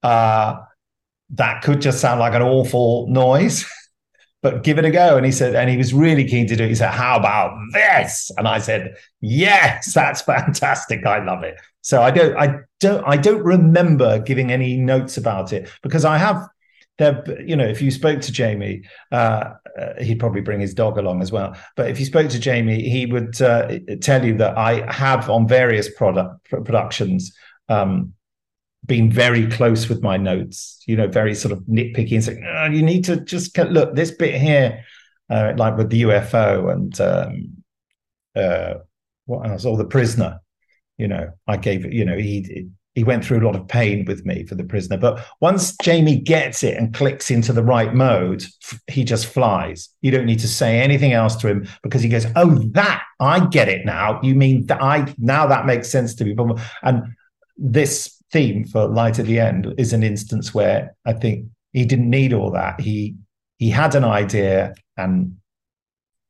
[0.02, 0.60] Uh,
[1.30, 3.64] that could just sound like an awful noise,
[4.42, 5.16] but give it a go.
[5.16, 6.68] And he said, and he was really keen to do it.
[6.68, 8.30] He said, How about this?
[8.36, 11.04] And I said, Yes, that's fantastic.
[11.06, 11.60] I love it.
[11.80, 16.18] So I don't, I don't, I don't remember giving any notes about it because I
[16.18, 16.48] have
[16.98, 20.98] there, you know, if you spoke to Jamie, uh, uh, he'd probably bring his dog
[20.98, 21.56] along as well.
[21.76, 25.46] But if you spoke to Jamie, he would uh, tell you that I have on
[25.46, 27.32] various product productions
[27.68, 28.14] um,
[28.86, 30.82] been very close with my notes.
[30.86, 34.10] You know, very sort of nitpicky and saying, oh, "You need to just look this
[34.10, 34.84] bit here."
[35.30, 37.62] Uh, like with the UFO and um,
[38.34, 38.80] uh,
[39.26, 39.66] what else?
[39.66, 40.40] Or the prisoner.
[40.96, 41.92] You know, I gave it.
[41.92, 44.96] You know, he he went through a lot of pain with me for the prisoner.
[44.96, 48.44] But once Jamie gets it and clicks into the right mode,
[48.88, 49.90] he just flies.
[50.00, 53.46] You don't need to say anything else to him because he goes, "Oh, that I
[53.46, 54.20] get it now.
[54.22, 56.34] You mean that I now that makes sense to me."
[56.82, 57.14] And
[57.56, 62.10] this theme for light at the end is an instance where I think he didn't
[62.10, 62.80] need all that.
[62.80, 63.16] He
[63.58, 65.36] he had an idea and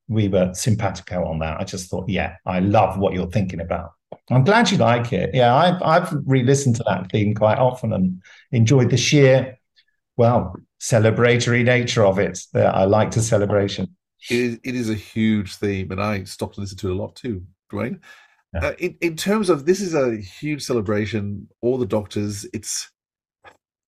[0.09, 1.61] we were simpatico on that.
[1.61, 3.91] I just thought, yeah, I love what you're thinking about.
[4.31, 5.31] I'm glad you like it.
[5.35, 8.23] Yeah, I've I've re-listened to that theme quite often and
[8.53, 9.59] enjoyed the sheer,
[10.17, 12.39] well, celebratory nature of it.
[12.55, 13.95] Uh, I like the celebration.
[14.31, 16.95] It is, it is a huge theme, and I stopped to listen to it a
[16.95, 18.01] lot too, Dwayne.
[18.57, 21.49] Uh, in, in terms of this is a huge celebration.
[21.61, 22.91] All the doctors, it's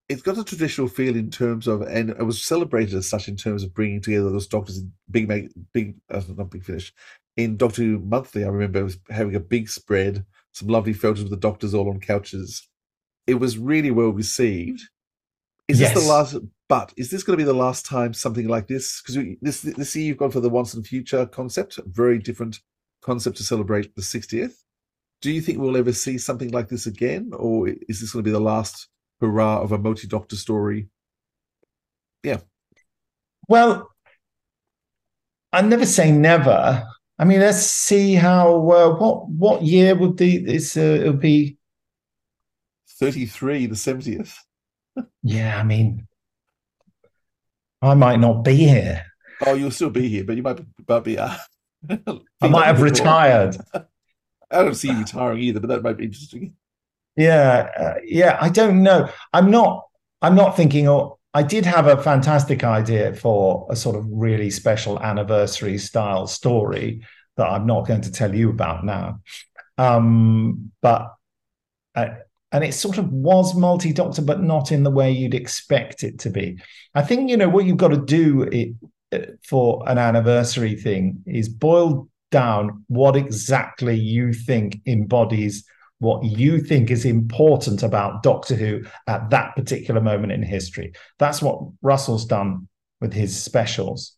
[0.08, 3.36] it's got a traditional feel in terms of, and it was celebrated as such in
[3.36, 6.92] terms of bringing together those doctors in big, big, uh, not big finish,
[7.36, 8.44] in Doctor Who Monthly.
[8.44, 12.00] I remember was having a big spread, some lovely photos of the doctors all on
[12.00, 12.68] couches.
[13.28, 14.82] It was really well received.
[15.68, 15.94] Is yes.
[15.94, 16.36] this the last?
[16.68, 19.00] But is this going to be the last time something like this?
[19.00, 22.58] Because this this year you've gone for the once and future concept, very different
[23.00, 24.54] concept to celebrate the 60th.
[25.20, 28.28] Do you think we'll ever see something like this again, or is this going to
[28.28, 28.88] be the last
[29.20, 30.88] hurrah of a multi doctor story?
[32.22, 32.38] Yeah.
[33.48, 33.90] Well,
[35.52, 36.86] I never say never.
[37.18, 38.70] I mean, let's see how.
[38.70, 41.58] Uh, what what year would be this uh, it'll be?
[42.98, 44.38] Thirty three, the seventieth.
[45.22, 46.06] yeah, I mean,
[47.82, 49.04] I might not be here.
[49.44, 50.66] Oh, you'll still be here, but you might be.
[50.88, 51.36] Might be uh,
[51.88, 53.56] I might have retired.
[54.50, 56.54] I don't see you retiring either, but that might be interesting.
[57.16, 58.38] Yeah, uh, yeah.
[58.40, 59.08] I don't know.
[59.32, 59.86] I'm not.
[60.22, 60.88] I'm not thinking.
[60.88, 66.26] Or I did have a fantastic idea for a sort of really special anniversary style
[66.26, 67.02] story
[67.36, 69.20] that I'm not going to tell you about now.
[69.78, 71.14] Um, but
[71.94, 72.08] uh,
[72.52, 76.18] and it sort of was multi doctor, but not in the way you'd expect it
[76.20, 76.58] to be.
[76.94, 78.74] I think you know what you've got to do it,
[79.44, 85.64] for an anniversary thing is boil down what exactly you think embodies
[85.98, 90.92] what you think is important about Doctor Who at that particular moment in history.
[91.18, 92.68] That's what Russell's done
[93.00, 94.16] with his specials.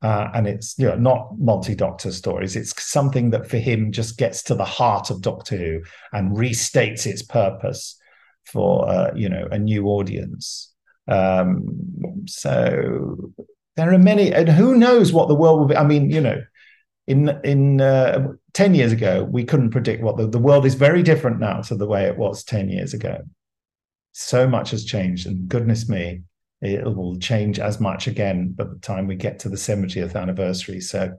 [0.00, 4.42] Uh, and it's you know not multi-doctor stories it's something that for him just gets
[4.42, 5.80] to the heart of doctor who
[6.12, 7.96] and restates its purpose
[8.44, 10.74] for uh, you know a new audience
[11.06, 13.32] um, so
[13.76, 16.40] there are many and who knows what the world will be i mean you know
[17.06, 21.02] in in uh, 10 years ago we couldn't predict what the, the world is very
[21.02, 23.22] different now to the way it was 10 years ago.
[24.12, 26.22] So much has changed and goodness me
[26.60, 30.80] it will change as much again by the time we get to the 70th anniversary.
[30.80, 31.14] So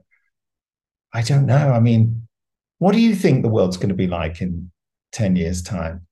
[1.12, 1.72] i don't know.
[1.72, 2.26] I mean
[2.78, 4.70] what do you think the world's going to be like in
[5.12, 6.06] 10 years time?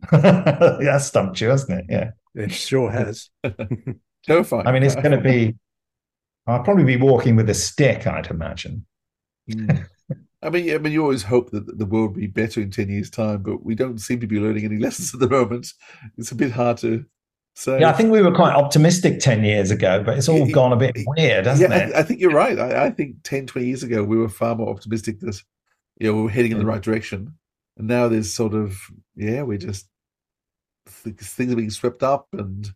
[0.10, 1.86] That stumped you hasn't it?
[1.88, 2.10] Yeah.
[2.34, 3.30] It sure has
[4.26, 5.54] terrifying i mean it's going to be
[6.46, 8.84] I'll probably be walking with a stick, I'd imagine.
[9.50, 9.86] Mm.
[10.42, 12.90] I mean, I mean, you always hope that the world will be better in ten
[12.90, 15.72] years' time, but we don't seem to be learning any lessons at the moment.
[16.18, 17.04] It's a bit hard to
[17.54, 17.80] say.
[17.80, 20.76] Yeah, I think we were quite optimistic ten years ago, but it's all gone a
[20.76, 21.94] bit weird, hasn't yeah, it?
[21.94, 22.58] I, I think you're right.
[22.58, 25.40] I, I, think 10, 20 years ago we were far more optimistic that
[25.98, 27.38] you know we were heading in the right direction,
[27.78, 28.76] and now there's sort of
[29.16, 29.88] yeah, we're just
[30.86, 32.70] things are being swept up and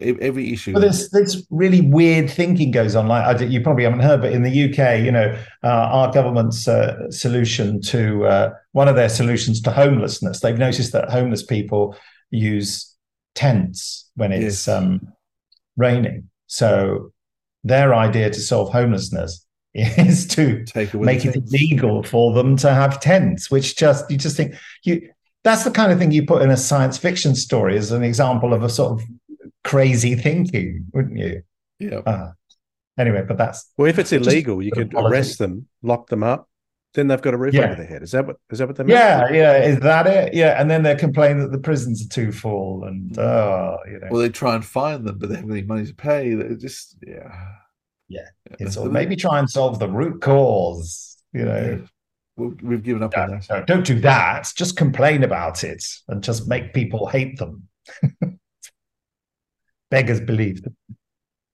[0.00, 0.72] every issue.
[0.72, 3.08] But there's this really weird thinking goes on.
[3.08, 6.66] Like I, you probably haven't heard, but in the UK, you know, uh, our government's
[6.66, 11.96] uh, solution to uh, one of their solutions to homelessness, they've noticed that homeless people
[12.30, 12.94] use
[13.34, 14.68] tents when it's yes.
[14.68, 15.12] um,
[15.76, 16.30] raining.
[16.46, 17.12] So
[17.62, 20.64] their idea to solve homelessness is to
[20.94, 24.54] make it illegal for them to have tents, which just you just think
[24.84, 25.10] you
[25.42, 28.54] that's the kind of thing you put in a science fiction story as an example
[28.54, 29.06] of a sort of
[29.64, 31.42] crazy thinking, wouldn't you?
[31.78, 31.98] Yeah.
[31.98, 32.32] Uh,
[32.98, 35.12] anyway, but that's Well, if it's illegal, you could policy.
[35.12, 36.48] arrest them, lock them up,
[36.94, 37.64] then they've got a roof Yeah.
[37.66, 38.02] over their head.
[38.02, 38.96] Is that what is that what they mean?
[38.96, 39.56] yeah, yeah.
[39.64, 40.34] Is that it?
[40.34, 44.08] Yeah, and then they complain that the prisons are too full, and oh, you know,
[44.10, 46.34] Well, they try and find them, but they haven't got any money to pay.
[46.34, 47.32] They just yeah.
[48.08, 48.28] Yeah.
[48.60, 51.16] it's all, maybe try and solve the root cause.
[51.32, 51.84] You know,
[52.36, 53.46] Well, we've given up on that.
[53.50, 54.52] No, don't do that.
[54.54, 57.66] Just complain about it and just make people hate them.
[59.94, 60.60] Beggars believe.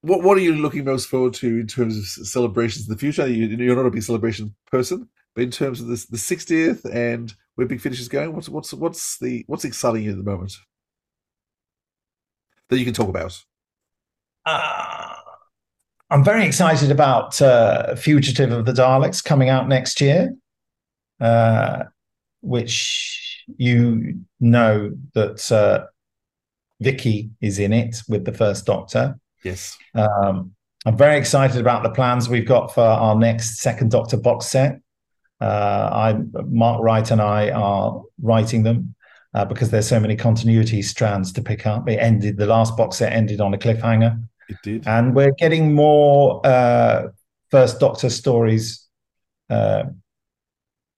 [0.00, 3.26] What What are you looking most forward to in terms of celebrations in the future?
[3.26, 7.34] You, you're not a big celebration person, but in terms of this, the 60th and
[7.56, 10.54] where Big Finish is going, what's what's what's the what's exciting you at the moment
[12.70, 13.38] that you can talk about?
[14.46, 15.16] Uh,
[16.08, 20.34] I'm very excited about uh, Fugitive of the Daleks coming out next year,
[21.20, 21.82] uh,
[22.40, 25.88] which you know that uh,
[26.80, 29.18] Vicky is in it with the First Doctor.
[29.44, 29.76] Yes.
[29.94, 30.52] Um,
[30.86, 34.80] I'm very excited about the plans we've got for our next Second Doctor box set.
[35.40, 38.94] Uh, I, Mark Wright and I are writing them
[39.34, 41.88] uh, because there's so many continuity strands to pick up.
[41.88, 44.86] It ended the last box set ended on a cliffhanger, It did.
[44.86, 47.08] and we're getting more uh,
[47.50, 48.86] First Doctor stories
[49.48, 49.84] uh,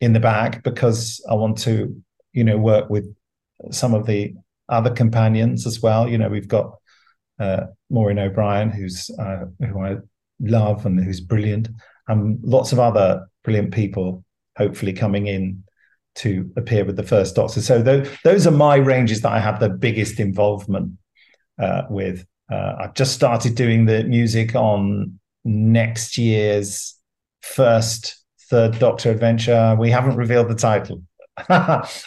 [0.00, 2.00] in the bag because I want to,
[2.32, 3.14] you know, work with
[3.70, 4.34] some of the
[4.72, 6.08] other companions as well.
[6.08, 6.74] You know, we've got
[7.38, 9.96] uh, Maureen O'Brien, who's uh, who I
[10.40, 11.68] love and who's brilliant,
[12.08, 14.24] and lots of other brilliant people,
[14.56, 15.62] hopefully coming in
[16.14, 17.60] to appear with the first Doctor.
[17.60, 20.92] So tho- those are my ranges that I have the biggest involvement
[21.58, 22.26] uh, with.
[22.50, 26.98] Uh, I've just started doing the music on next year's
[27.40, 29.74] first third Doctor adventure.
[29.78, 31.02] We haven't revealed the title.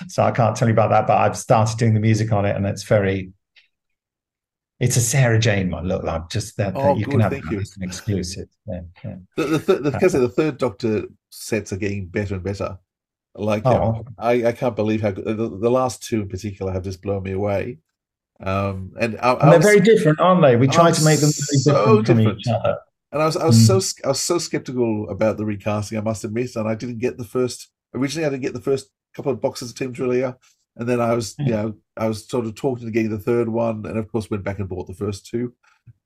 [0.08, 2.56] so I can't tell you about that, but I've started doing the music on it,
[2.56, 3.32] and it's very
[4.80, 5.88] it's a Sarah Jane one.
[5.88, 7.60] Look, like just that, that Oh, you good, can have thank you.
[7.60, 8.48] an exclusive.
[8.68, 9.16] Yeah, yeah.
[9.38, 12.78] The the, th- the, because the third Doctor sets are getting better and better.
[13.36, 13.96] Like Oh.
[13.96, 17.02] um, I, I can't believe how good, the, the last two in particular have just
[17.02, 17.80] blown me away.
[18.42, 20.56] Um, and I, And I they're was- very different, aren't they?
[20.58, 22.40] We try to make them so different, different.
[22.40, 22.78] each other.
[23.14, 23.82] And I was I was Mm.
[23.82, 25.98] so I was so skeptical about the recasting.
[25.98, 28.26] I must admit, and I didn't get the first originally.
[28.26, 30.36] I didn't get the first couple of boxes of Tim Treloar,
[30.76, 33.50] and then I was you know I was sort of talking to getting the third
[33.50, 35.54] one, and of course went back and bought the first two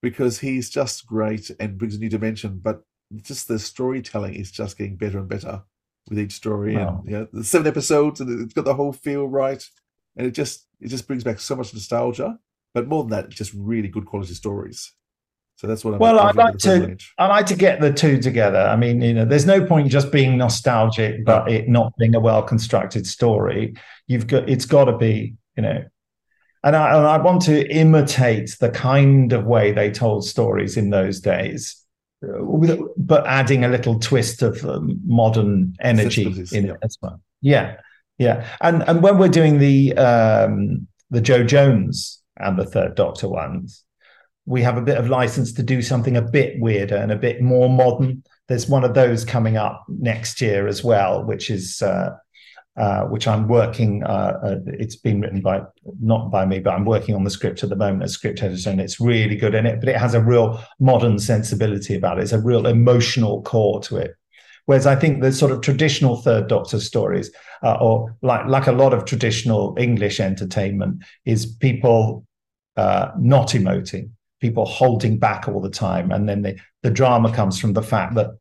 [0.01, 2.59] because he's just great and brings a new dimension.
[2.61, 2.81] But
[3.23, 5.63] just the storytelling is just getting better and better
[6.09, 6.99] with each story, Wow.
[7.01, 9.63] and you know, the seven episodes, and it's got the whole feel right,
[10.15, 12.39] and it just it just brings back so much nostalgia.
[12.73, 14.93] But more than that, it's just really good quality stories.
[15.59, 15.99] So that's what I'm.
[15.99, 16.87] Well, I'd like at the third to.
[16.87, 17.13] range.
[17.17, 18.59] I like to get the two together.
[18.59, 22.19] I mean, you know, there's no point just being nostalgic, but it not being a
[22.21, 23.75] well constructed story.
[24.07, 25.83] You've got it's got to be, you know,
[26.63, 30.91] and I and I want to imitate the kind of way they told stories in
[30.91, 31.83] those days,
[32.23, 36.71] uh, but adding a little twist of um, modern energy in yeah.
[36.71, 37.19] it as well.
[37.41, 37.75] Yeah,
[38.17, 43.27] yeah, and and when we're doing the um, the Jo Jones and the Third Doctor
[43.27, 43.83] ones,
[44.49, 47.39] we have a bit of license to do something a bit weirder and a bit
[47.39, 48.23] more modern.
[48.47, 52.15] There's one of those coming up next year as well, which is uh,
[52.75, 54.03] uh, which I'm working.
[54.03, 55.61] Uh, uh, it's been written by
[56.01, 58.71] not by me, but I'm working on the script at the moment as script editor,
[58.71, 59.79] and it's really good in it.
[59.79, 62.23] But it has a real modern sensibility about it.
[62.23, 64.15] It's a real emotional core to it.
[64.65, 67.29] Whereas I think the sort of traditional Third Doctor stories,
[67.61, 72.25] uh, or like like a lot of traditional English entertainment, is people
[72.77, 74.09] uh, not emoting,
[74.39, 78.15] people holding back all the time, and then the the drama comes from the fact
[78.15, 78.31] that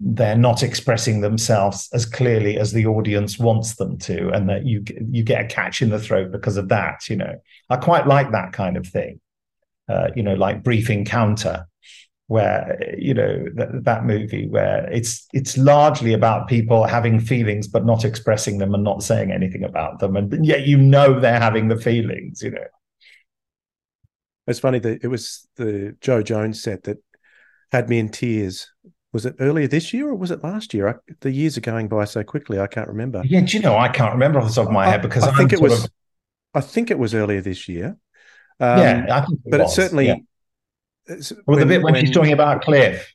[0.00, 4.84] they're not expressing themselves as clearly as the audience wants them to, and that you
[5.10, 7.08] you get a catch in the throat because of that.
[7.08, 7.34] You know,
[7.70, 9.20] I quite like that kind of thing.
[9.88, 11.66] Uh, you know, like Brief Encounter,
[12.26, 17.84] where you know that, that movie where it's it's largely about people having feelings but
[17.84, 21.68] not expressing them and not saying anything about them, and yet you know they're having
[21.68, 22.42] the feelings.
[22.42, 22.66] You know.
[24.46, 26.98] It's funny that it was the Jo Jones set that
[27.72, 28.70] had me in tears.
[29.12, 30.88] Was it earlier this year or was it last year?
[30.88, 33.22] I, the years are going by so quickly, I can't remember.
[33.24, 33.76] Yeah, do you know?
[33.76, 35.84] I can't remember off the top of my head because I, I'm think it was.
[35.84, 35.90] of-
[36.52, 37.96] I think it was earlier this year.
[38.60, 40.06] Um, Yeah, I think it but was, it's certainly.
[40.08, 40.16] yeah.
[41.08, 43.12] it's- well, the bit when, she's talking about Cliff.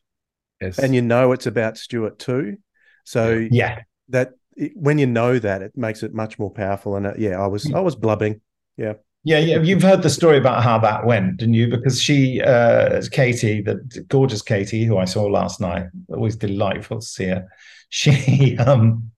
[0.61, 2.57] and you know it's about Stewart too.
[3.05, 3.82] So Yeah.
[4.09, 6.95] that it, when you know that, it makes it much more powerful.
[6.95, 8.41] And uh, yeah, I was I was blubbing.
[8.77, 8.93] Yeah,
[9.24, 11.67] Yeah, yeah, you've heard the story about how that went, didn't you?
[11.67, 13.76] Because she, uh, Katy, the
[14.07, 17.47] gorgeous Katy, who I saw last night, always delightful to see her.
[17.89, 19.11] She, um,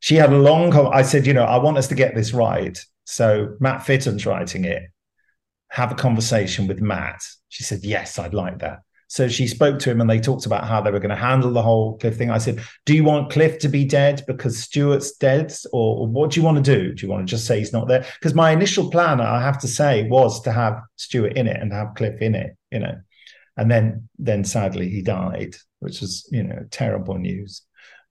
[0.00, 0.74] she had a long.
[0.92, 2.78] I said, you know, I want us to get this right.
[3.04, 4.82] So Matt Fitton's writing it.
[5.70, 7.22] Have a conversation with Matt.
[7.48, 8.80] She said, yes, I'd like that.
[9.08, 11.52] So she spoke to him and they talked about how they were going to handle
[11.52, 12.30] the whole Cliff thing.
[12.30, 15.54] I said, Do you want Cliff to be dead because Stewart's dead?
[15.72, 16.92] Or, or what do you want to do?
[16.92, 18.04] Do you want to just say he's not there?
[18.18, 21.72] Because my initial plan, I have to say, was to have Stewart in it and
[21.72, 23.00] have Cliff in it, you know.
[23.56, 27.62] And then then sadly he died, which was, you know, terrible news.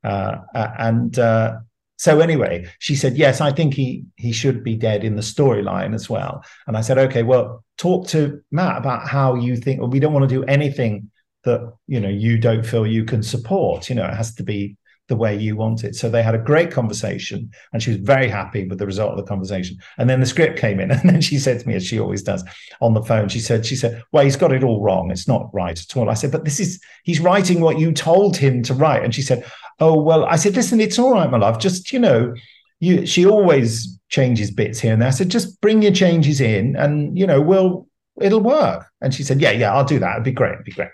[0.04, 1.58] Uh, and uh,
[1.98, 5.94] so anyway, she said, yes, I think he he should be dead in the storyline
[5.94, 6.44] as well.
[6.68, 9.80] And I said, okay, well, talk to Matt about how you think.
[9.80, 11.12] Well, we don't want to do anything
[11.44, 13.90] that you know you don't feel you can support.
[13.90, 14.78] You know, it has to be
[15.08, 15.96] the way you want it.
[15.96, 19.18] So they had a great conversation, and she was very happy with the result of
[19.18, 19.78] the conversation.
[19.98, 22.24] And then the script came in, and then she said to me, as she always
[22.24, 22.44] does,
[22.82, 25.12] on the phone, she said, she said, "Well, he's got it all wrong.
[25.12, 28.38] It's not right at all." I said, "But this is he's writing what you told
[28.38, 29.46] him to write." And she said,
[29.80, 31.60] "Oh well," I said, "Listen, it's all right, my love.
[31.60, 32.34] Just you know."
[32.82, 35.08] You, she always changes bits here and there.
[35.08, 37.88] I said, just bring your changes in and, you know, we'll,
[38.22, 38.86] it'll work.
[39.02, 40.14] And she said, yeah, yeah, I'll do that.
[40.14, 40.54] It'd be great.
[40.54, 40.90] It'd be great.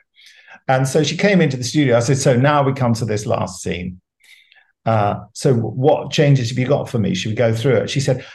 [0.68, 1.98] And so she came into the studio.
[1.98, 4.02] I said, so now we come to this last scene.
[4.86, 7.14] Uh, so what changes have you got for me?
[7.14, 7.90] Should we go through it?
[7.90, 8.26] She said,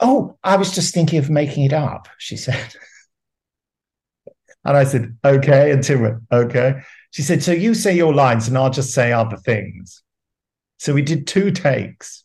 [0.00, 2.74] oh, I was just thinking of making it up, she said.
[4.64, 5.70] and I said, okay.
[5.70, 6.82] And Tim went, okay.
[7.10, 10.02] She said, so you say your lines and I'll just say other things.
[10.78, 12.24] So we did two takes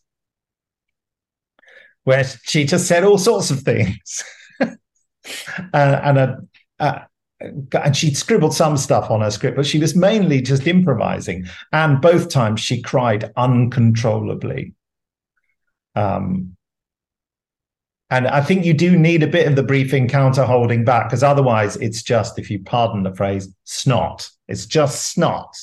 [2.04, 4.24] where she just said all sorts of things.
[4.60, 4.78] and
[5.72, 6.36] and, uh,
[6.78, 6.98] uh,
[7.40, 11.46] and she'd scribbled some stuff on her script, but she was mainly just improvising.
[11.72, 14.74] And both times she cried uncontrollably.
[15.94, 16.56] Um,
[18.10, 21.22] and I think you do need a bit of the brief encounter holding back, because
[21.22, 24.28] otherwise it's just, if you pardon the phrase, snot.
[24.48, 25.56] It's just snot.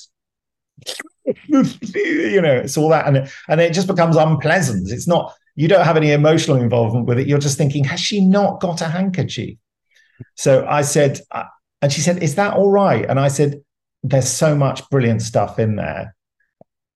[1.48, 4.90] you know, it's all that, and and it just becomes unpleasant.
[4.90, 5.34] It's not.
[5.56, 7.28] You don't have any emotional involvement with it.
[7.28, 9.58] You're just thinking, has she not got a handkerchief?
[10.36, 11.20] So I said,
[11.82, 13.06] and she said, is that all right?
[13.08, 13.62] And I said,
[14.04, 16.16] there's so much brilliant stuff in there.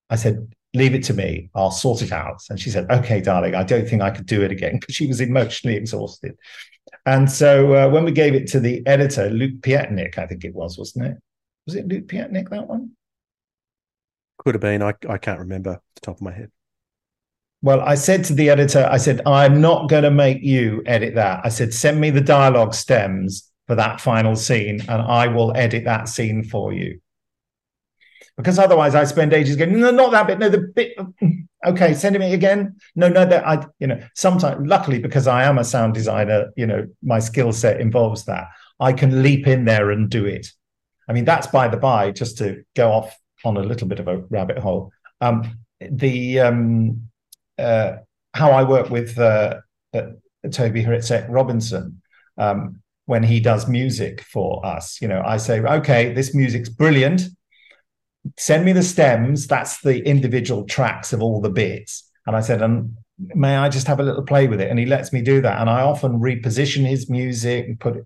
[0.09, 1.49] I said, leave it to me.
[1.53, 2.41] I'll sort it out.
[2.49, 5.07] And she said, okay, darling, I don't think I could do it again because she
[5.07, 6.37] was emotionally exhausted.
[7.05, 10.53] And so uh, when we gave it to the editor, Luke Pietnik, I think it
[10.53, 11.17] was, wasn't it?
[11.65, 12.91] Was it Luke Pietnik, that one?
[14.39, 14.81] Could have been.
[14.81, 16.51] I, I can't remember the top of my head.
[17.61, 21.13] Well, I said to the editor, I said, I'm not going to make you edit
[21.15, 21.41] that.
[21.43, 25.85] I said, send me the dialogue stems for that final scene and I will edit
[25.85, 26.99] that scene for you.
[28.35, 30.39] Because otherwise I spend ages going, no, not that bit.
[30.39, 30.97] No, the bit.
[31.65, 32.75] Okay, send it me again.
[32.95, 36.67] No, no, that I, you know, sometimes, luckily, because I am a sound designer, you
[36.67, 38.47] know, my skill set involves that.
[38.77, 40.47] I can leap in there and do it.
[41.07, 43.15] I mean, that's by the by, just to go off
[43.45, 44.91] on a little bit of a rabbit hole.
[45.21, 47.07] Um, the um,
[47.57, 47.97] uh,
[48.33, 49.61] how I work with uh,
[49.93, 50.01] uh,
[50.51, 52.01] Toby Hrycek Robinson
[52.37, 52.80] um,
[53.11, 55.01] when he does music for us.
[55.01, 57.23] You know, I say, okay, this music's brilliant.
[58.37, 59.47] Send me the stems.
[59.47, 62.09] That's the individual tracks of all the bits.
[62.25, 64.69] And I said, and may I just have a little play with it?
[64.69, 65.59] And he lets me do that.
[65.59, 68.05] And I often reposition his music and put it,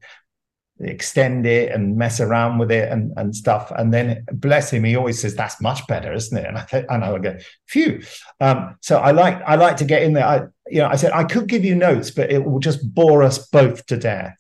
[0.80, 3.72] extend it and mess around with it and, and stuff.
[3.78, 6.46] And then bless him, he always says, that's much better, isn't it?
[6.46, 7.38] And I, and I go,
[7.68, 8.02] phew.
[8.40, 10.26] Um, so I like, I like to get in there.
[10.26, 10.38] I,
[10.68, 13.38] you know, I said, I could give you notes, but it will just bore us
[13.50, 14.36] both to death.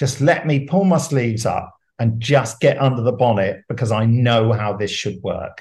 [0.00, 4.06] Just let me pull my sleeves up and just get under the bonnet because I
[4.06, 5.60] know how this should work.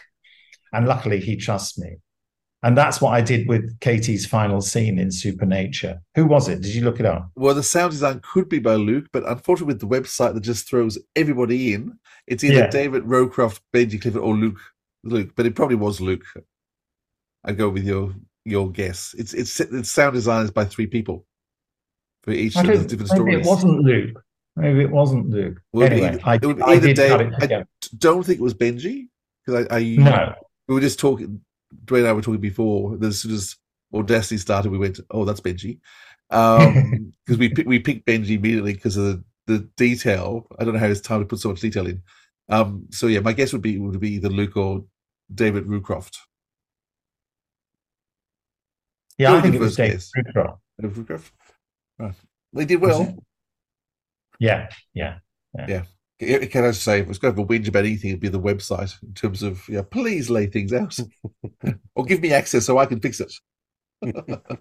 [0.71, 1.97] And luckily he trusts me.
[2.63, 5.99] And that's what I did with Katy's final scene in Supernature.
[6.15, 6.61] Who was it?
[6.61, 7.29] Did you look it up?
[7.35, 10.69] Well, the sound design could be by Luke, but unfortunately, with the website that just
[10.69, 12.69] throws everybody in, it's either Yeah.
[12.69, 14.59] David Roocroft, Benji Clifford, or Luke.
[15.03, 16.23] Luke, but it probably was Luke.
[17.43, 18.13] I'd go with your
[18.45, 19.13] your guess.
[19.17, 21.25] It's it's it's sound design is by three people
[22.23, 23.39] for each of the different stories.
[23.39, 24.23] it wasn't Luke.
[24.59, 25.61] Maybe it wasn't Luke.
[25.73, 27.51] Would anyway, be- I, would I either did cut Dave- it.
[27.53, 27.65] I
[27.97, 29.07] don't think it was Benji
[29.45, 30.33] because I, I No.
[30.67, 31.41] we were just talking.
[31.85, 32.97] Dwayne and I were talking before.
[33.03, 33.55] As soon as
[33.93, 35.79] Audacity started, we went, "Oh, that's Benji,"
[36.29, 40.47] because we we picked Benji immediately because of the, the detail.
[40.59, 42.01] I don't know how it's time to put so much detail in.
[42.49, 44.83] Um, so yeah, my guess would be would be either Luke or
[45.33, 46.17] David Roocroft.
[49.17, 50.11] Yeah, I think it was guess.
[50.17, 50.57] Roocroft.
[50.81, 51.31] David Roocroft.
[51.97, 52.13] Right.
[52.53, 53.15] They did well.
[54.39, 55.17] Yeah, yeah.
[55.67, 55.83] Yeah.
[56.19, 58.19] Can can I say, if I was going to have a whinge about anything, it'd
[58.19, 60.97] be the website in terms of, yeah, please lay things out
[61.95, 63.33] or give me access so I can fix it.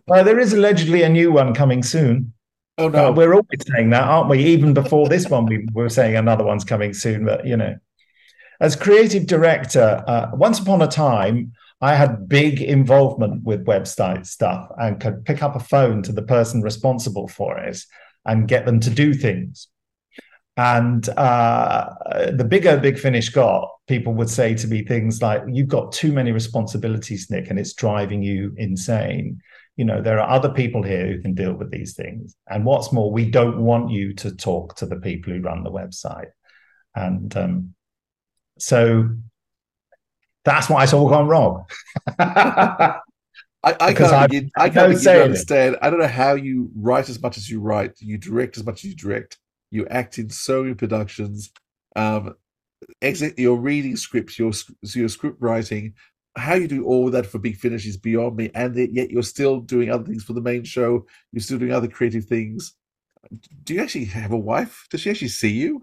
[0.07, 2.33] Well, there is allegedly a new one coming soon.
[2.77, 4.45] Oh no, Uh, we're always saying that, aren't we?
[4.45, 7.25] Even before this one, we were saying another one's coming soon.
[7.25, 7.77] But you know,
[8.61, 14.71] as creative director, uh, once upon a time, I had big involvement with website stuff
[14.79, 17.79] and could pick up a phone to the person responsible for it
[18.29, 19.67] and get them to do things.
[20.57, 21.89] And uh,
[22.33, 26.13] the bigger Big Finish got, people would say to me things like, You've got too
[26.13, 29.41] many responsibilities, Nick, and it's driving you insane.
[29.77, 32.35] You know, there are other people here who can deal with these things.
[32.49, 35.71] And what's more, we don't want you to talk to the people who run the
[35.71, 36.31] website.
[36.97, 37.75] And um,
[38.59, 39.11] so
[40.45, 41.67] that's why it's all gone wrong.
[43.65, 44.13] I, I can't,
[44.57, 45.25] I- I can't say to it.
[45.25, 45.77] understand.
[45.83, 48.85] I don't know how you write as much as you write, you direct as much
[48.85, 49.39] as you direct,
[49.71, 51.51] you act in so many productions,
[51.97, 52.35] um,
[53.03, 54.53] exit your reading scripts, your
[54.83, 55.95] your script writing.
[56.37, 59.61] How you do all that for Big Finish is beyond me, and yet you're still
[59.61, 61.05] doing other things for the main show.
[61.33, 62.75] You're still doing other creative things.
[63.65, 64.87] Do you actually have a wife?
[64.91, 65.83] Does she actually see you?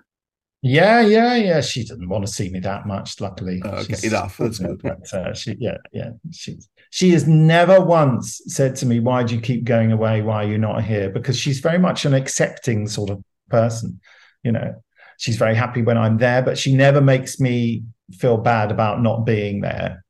[0.67, 1.61] Yeah, yeah, yeah.
[1.61, 3.61] She didn't want to see me that much, luckily.
[3.63, 4.37] Oh, okay, She's- enough.
[4.39, 4.81] That's good.
[4.81, 6.09] But, uh, she, yeah, yeah.
[6.31, 6.57] She,
[6.89, 10.23] she has never once said to me, "Why do you keep going away?
[10.23, 13.99] Why are you not here?" Because she's very much an accepting sort of person.
[14.41, 14.83] You know,
[15.19, 19.23] she's very happy when I'm there, but she never makes me feel bad about not
[19.23, 20.03] being there,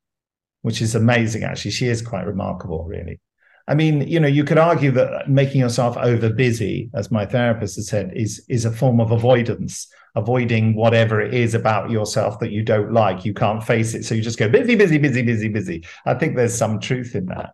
[0.61, 1.43] which is amazing.
[1.43, 3.19] Actually, she is quite remarkable, really.
[3.67, 7.77] I mean, you know, you could argue that making yourself over busy, as my therapist
[7.77, 12.51] has said, is is a form of avoidance, avoiding whatever it is about yourself that
[12.51, 13.25] you don't like.
[13.25, 15.85] You can't face it, so you just go busy, busy, busy, busy, busy.
[16.05, 17.53] I think there's some truth in that.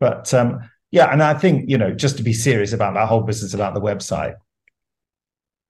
[0.00, 3.22] But um, yeah, and I think you know, just to be serious about that whole
[3.22, 4.34] business about the website,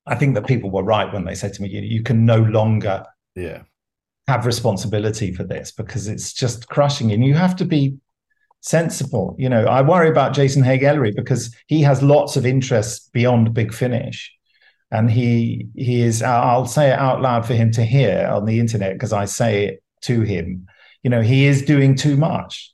[0.07, 2.37] I think that people were right when they said to me, you, you can no
[2.37, 3.05] longer
[3.35, 3.61] Yeah.
[4.27, 7.11] have responsibility for this because it's just crushing.
[7.11, 7.97] And you have to be
[8.65, 9.35] sensible.
[9.37, 13.53] You know, I worry about Jason Haigh Ellery because he has lots of interests beyond
[13.53, 14.31] Big Finish.
[14.91, 18.59] And he he is I'll say it out loud for him to hear on the
[18.59, 20.67] internet because I say it to him.
[21.03, 22.73] You know, he is doing too much.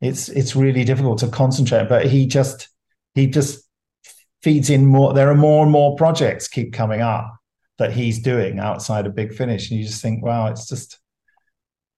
[0.00, 2.68] It's it's really difficult to concentrate, but he just
[3.14, 3.64] he just
[4.42, 5.14] feeds in more.
[5.14, 7.32] There are more and more projects keep coming up
[7.78, 10.98] that he's doing outside of Big Finish, and you just think, wow, it's just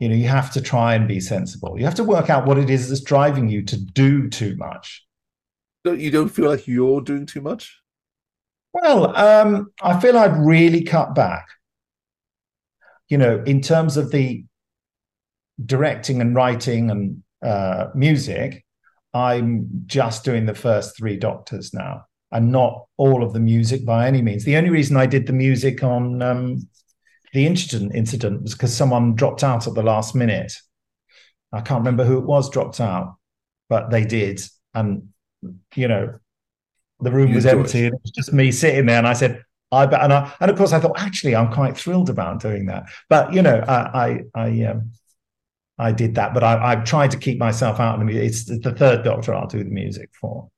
[0.02, 1.78] you know you have to try and be sensible.
[1.78, 5.06] You have to work out what it is that's driving you to do too much.
[5.84, 7.78] Don't you don't feel like you're doing too much?
[8.72, 11.46] Well, um, I feel I'd really cut back.
[13.10, 14.44] You know, in terms of the
[15.64, 18.64] directing and writing and uh, music,
[19.14, 24.08] I'm just doing the first three Doctors now, and not all of the music by
[24.08, 24.44] any means.
[24.44, 26.68] The only reason I did the music on um,
[27.32, 30.52] the incident incident was because someone dropped out at the last minute.
[31.52, 33.16] I can't remember who it was dropped out,
[33.68, 34.40] but they did,
[34.74, 35.08] and
[35.74, 36.18] you know,
[37.00, 39.42] the room You was empty, and it was just me sitting there, and I said.
[39.74, 42.66] I bet, and I, and of course, I thought actually, I'm quite thrilled about doing
[42.66, 42.90] that.
[43.08, 44.90] But you know, I, I, I um,
[45.78, 48.28] I did that, but I, I've tried to keep myself out of the music.
[48.28, 50.50] It's the third Doctor I'll do the music for.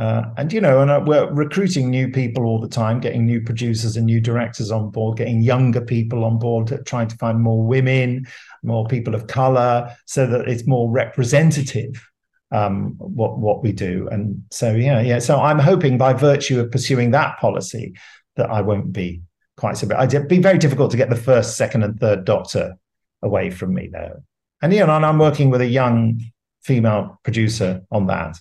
[0.00, 3.38] Uh, and you know, and uh, we're recruiting new people all the time, getting new
[3.38, 7.62] producers and new directors on board, getting younger people on board, trying to find more
[7.62, 8.26] women,
[8.62, 12.02] more people of color, so that it's more representative.
[12.50, 15.18] Um, what what we do, and so yeah, yeah.
[15.18, 17.94] So I'm hoping by virtue of pursuing that policy
[18.36, 19.20] that I won't be
[19.58, 20.14] quite so bad.
[20.14, 22.78] It'd be very difficult to get the first, second, and third Doctor
[23.20, 24.22] away from me, though.
[24.62, 26.22] And you know, and I'm working with a young
[26.62, 28.40] female producer on that,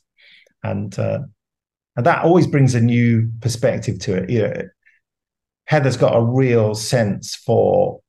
[0.64, 1.20] and uh,
[2.00, 4.30] and that always brings a new perspective to it.
[4.30, 4.62] You know,
[5.66, 8.00] Heather's got a real sense for.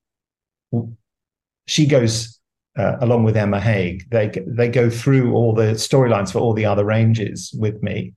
[1.66, 2.38] She goes
[2.78, 4.08] uh, along with Emma Haig.
[4.08, 8.14] They they go through all the storylines for all the other ranges with me.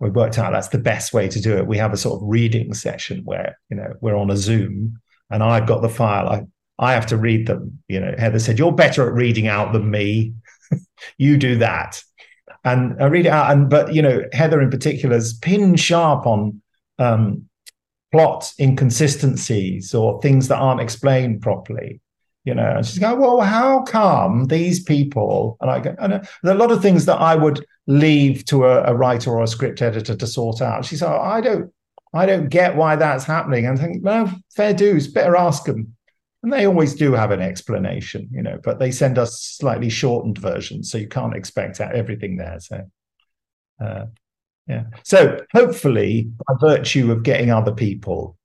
[0.00, 1.68] We worked out that's the best way to do it.
[1.68, 5.44] We have a sort of reading session where you know we're on a Zoom, and
[5.44, 6.28] I've got the file.
[6.28, 6.42] I
[6.76, 7.84] I have to read them.
[7.86, 10.34] You know, Heather said, You're better at reading out than me.
[11.18, 12.02] you do that.
[12.64, 13.50] And I read it out.
[13.50, 16.60] And but you know, Heather in particular is pin sharp on
[16.98, 17.48] um,
[18.12, 22.00] plot inconsistencies or things that aren't explained properly.
[22.44, 25.56] You know, and she's going, Well, how come these people?
[25.60, 28.66] And I go, and there are a lot of things that I would leave to
[28.66, 30.84] a, a writer or a script editor to sort out.
[30.84, 31.72] She said, oh, I don't
[32.14, 33.66] I don't get why that's happening.
[33.66, 35.94] And I think, no, fair dues, better ask them
[36.48, 40.38] and they always do have an explanation, you know, but they send us slightly shortened
[40.38, 42.58] versions, so you can't expect everything there.
[42.58, 42.90] So,
[43.84, 44.06] uh,
[44.66, 44.84] yeah.
[45.04, 48.38] So hopefully, by virtue of getting other people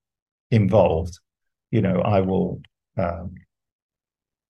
[0.51, 1.17] involved,
[1.71, 2.61] you know, I will,
[2.97, 3.35] um,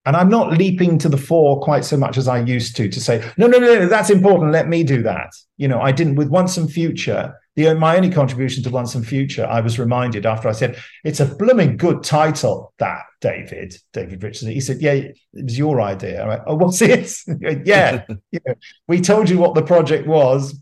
[0.05, 2.99] And I'm not leaping to the fore quite so much as I used to to
[2.99, 4.51] say, no, no, no, no, that's important.
[4.51, 5.31] Let me do that.
[5.57, 7.39] You know, I didn't with Once and Future.
[7.55, 11.19] The my only contribution to Once and Future, I was reminded after I said, it's
[11.19, 14.51] a blooming good title, that David, David Richardson.
[14.51, 16.23] He said, Yeah, it was your idea.
[16.23, 17.15] I went, Oh, what's it?
[17.65, 18.05] yeah.
[18.31, 18.55] you know,
[18.87, 20.59] we told you what the project was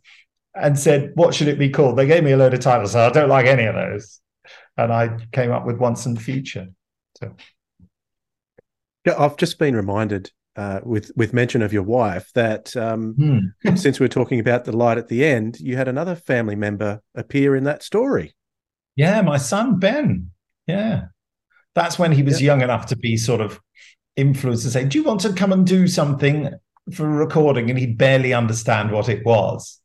[0.53, 1.97] and said, What should it be called?
[1.97, 2.91] They gave me a load of titles.
[2.91, 4.19] So I don't like any of those.
[4.77, 6.67] And I came up with Once and Future.
[7.17, 7.35] So
[9.05, 13.75] Yeah, I've just been reminded uh, with with mention of your wife that um, Hmm.
[13.75, 17.55] since we're talking about the light at the end, you had another family member appear
[17.55, 18.35] in that story.
[18.95, 20.31] Yeah, my son Ben.
[20.67, 21.05] Yeah.
[21.73, 23.59] That's when he was young enough to be sort of
[24.17, 26.49] influenced to say, Do you want to come and do something
[26.93, 27.69] for a recording?
[27.69, 29.79] And he'd barely understand what it was.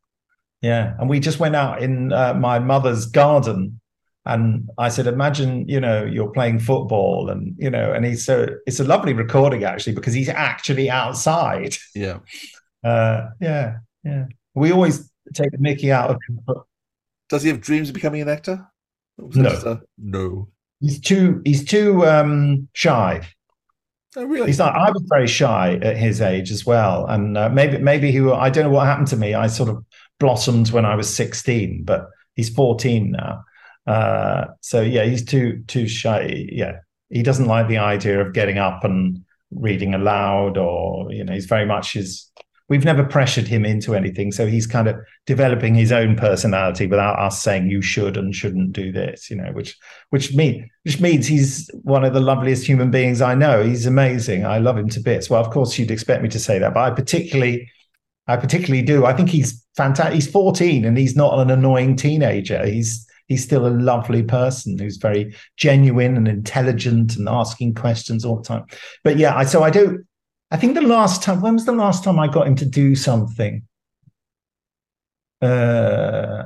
[0.62, 0.94] Yeah.
[0.98, 3.80] And we just went out in uh, my mother's garden.
[4.26, 7.30] And I said, Imagine, you know, you're playing football.
[7.30, 11.76] And, you know, and he's so it's a lovely recording actually because he's actually outside.
[11.94, 12.18] Yeah.
[12.84, 13.78] Uh, yeah.
[14.04, 14.26] Yeah.
[14.54, 16.38] We always take the mickey out of him.
[17.28, 18.64] Does he have dreams of becoming an actor?
[19.18, 19.50] Or was it No.
[19.72, 20.48] a- no.
[20.80, 23.26] He's too he's too um shy.
[24.16, 24.46] Oh, really?
[24.46, 24.76] He's not.
[24.76, 28.20] I was very shy at his age as well, and uh, maybe maybe he.
[28.20, 29.34] I don't know what happened to me.
[29.34, 29.84] I sort of
[30.20, 33.42] blossomed when I was sixteen, but he's fourteen now.
[33.86, 36.46] Uh, so yeah, he's too too shy.
[36.50, 36.78] Yeah,
[37.08, 41.46] he doesn't like the idea of getting up and reading aloud, or you know, he's
[41.46, 42.30] very much his.
[42.68, 47.16] We've never pressured him into anything, so he's kind of developing his own personality without
[47.16, 49.30] us saying you should and shouldn't do this.
[49.30, 49.78] You know, which
[50.10, 53.62] which mean which means he's one of the loveliest human beings I know.
[53.62, 54.44] He's amazing.
[54.44, 55.30] I love him to bits.
[55.30, 57.70] Well, of course, you'd expect me to say that, but I particularly,
[58.26, 59.06] I particularly do.
[59.06, 60.14] I think he's fantastic.
[60.14, 62.66] He's 14 and he's not an annoying teenager.
[62.66, 68.36] He's he's still a lovely person who's very genuine and intelligent and asking questions all
[68.36, 68.64] the time.
[69.04, 70.06] But yeah, I so I don't.
[70.50, 71.40] I think the last time.
[71.40, 73.66] When was the last time I got him to do something?
[75.42, 76.44] Uh,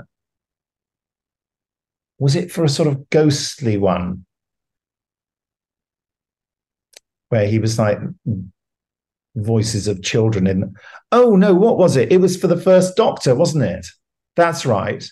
[2.18, 4.24] was it for a sort of ghostly one
[7.30, 7.98] where he was like
[9.36, 10.74] voices of children in
[11.12, 13.86] oh no what was it it was for the first doctor wasn't it
[14.34, 15.08] that's right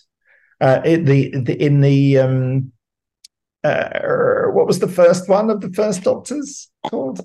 [0.61, 2.73] uh it, the, the in the um
[3.65, 7.21] uh, what was the first one of the first doctors called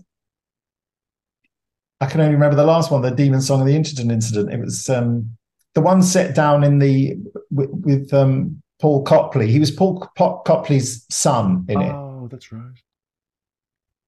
[2.02, 4.60] i can only remember the last one the demon song of the Incherton incident it
[4.60, 5.38] was um
[5.76, 7.16] the one set down in the
[7.52, 9.50] with, with um Paul Copley.
[9.50, 10.12] He was Paul
[10.46, 11.94] Copley's son in it.
[11.94, 12.78] Oh, that's right.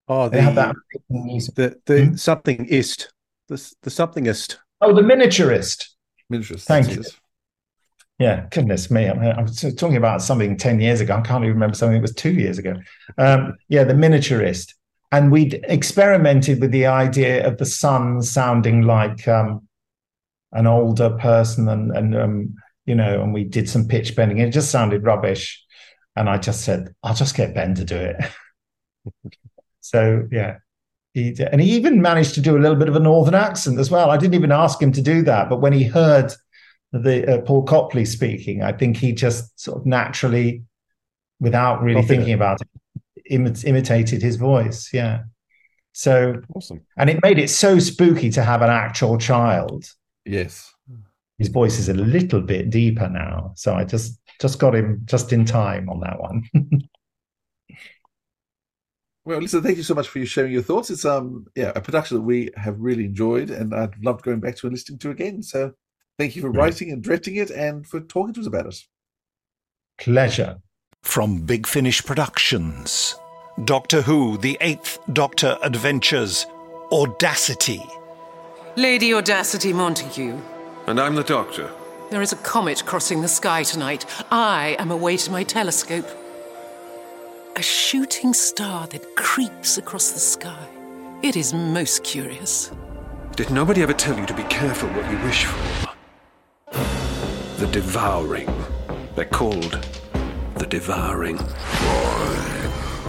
[0.09, 0.75] Oh, the
[1.55, 3.13] the, the something ist
[3.47, 4.57] the the somethingist.
[4.81, 5.91] Oh, the miniaturist.
[6.29, 6.65] Miniaturist.
[6.65, 7.01] Thank you.
[7.01, 7.19] it.
[8.17, 9.07] Yeah, goodness me.
[9.07, 11.15] I'm, I'm talking about something 10 years ago.
[11.17, 12.75] I can't even remember something that was two years ago.
[13.17, 14.73] Um, yeah, the miniaturist.
[15.11, 19.67] And we'd experimented with the idea of the son sounding like um,
[20.53, 22.55] an older person and, and um,
[22.85, 24.37] you know, and we did some pitch bending.
[24.37, 25.61] It just sounded rubbish.
[26.15, 28.15] And I just said, I'll just get Ben to do it.
[29.81, 30.57] so, yeah.
[31.13, 33.89] He, and he even managed to do a little bit of a northern accent as
[33.91, 34.09] well.
[34.09, 36.33] I didn't even ask him to do that, but when he heard
[36.91, 40.63] the uh, Paul Copley speaking, I think he just sort of naturally,
[41.39, 44.89] without really thinking about it, imi- imitated his voice.
[44.93, 45.23] Yeah.
[45.93, 46.81] So, Awesome.
[46.97, 49.85] and it made it so spooky to have an actual child.
[50.25, 50.73] Yes.
[51.37, 55.33] His voice is a little bit deeper now, so I just just got him just
[55.33, 56.43] in time on that one.
[59.25, 60.91] Well, listen, thank you so much for you sharing your thoughts.
[60.91, 64.55] It's um yeah, a production that we have really enjoyed and I'd loved going back
[64.57, 65.41] to and listening to again.
[65.41, 65.73] So
[66.17, 66.59] thank you for Yeah.
[66.59, 68.75] writing and directing it and for talking to us about it.
[69.97, 70.57] Pleasure.
[71.01, 73.15] From Big Finish Productions
[73.63, 76.45] Doctor Who The Eighth Doctor Adventures
[76.91, 77.81] Audacity.
[78.75, 80.37] Lady Audacity Montague.
[80.87, 81.71] And I'm the doctor.
[82.11, 84.05] There is a comet crossing the sky tonight.
[84.31, 86.05] I am away to my telescope.
[87.55, 90.67] A shooting star that creeps across the sky.
[91.23, 92.71] It is most curious.
[93.37, 95.94] Did nobody ever tell you to be careful what you wish for?
[97.57, 98.53] The Devouring.
[99.15, 99.79] They're called
[100.55, 101.37] the Devouring.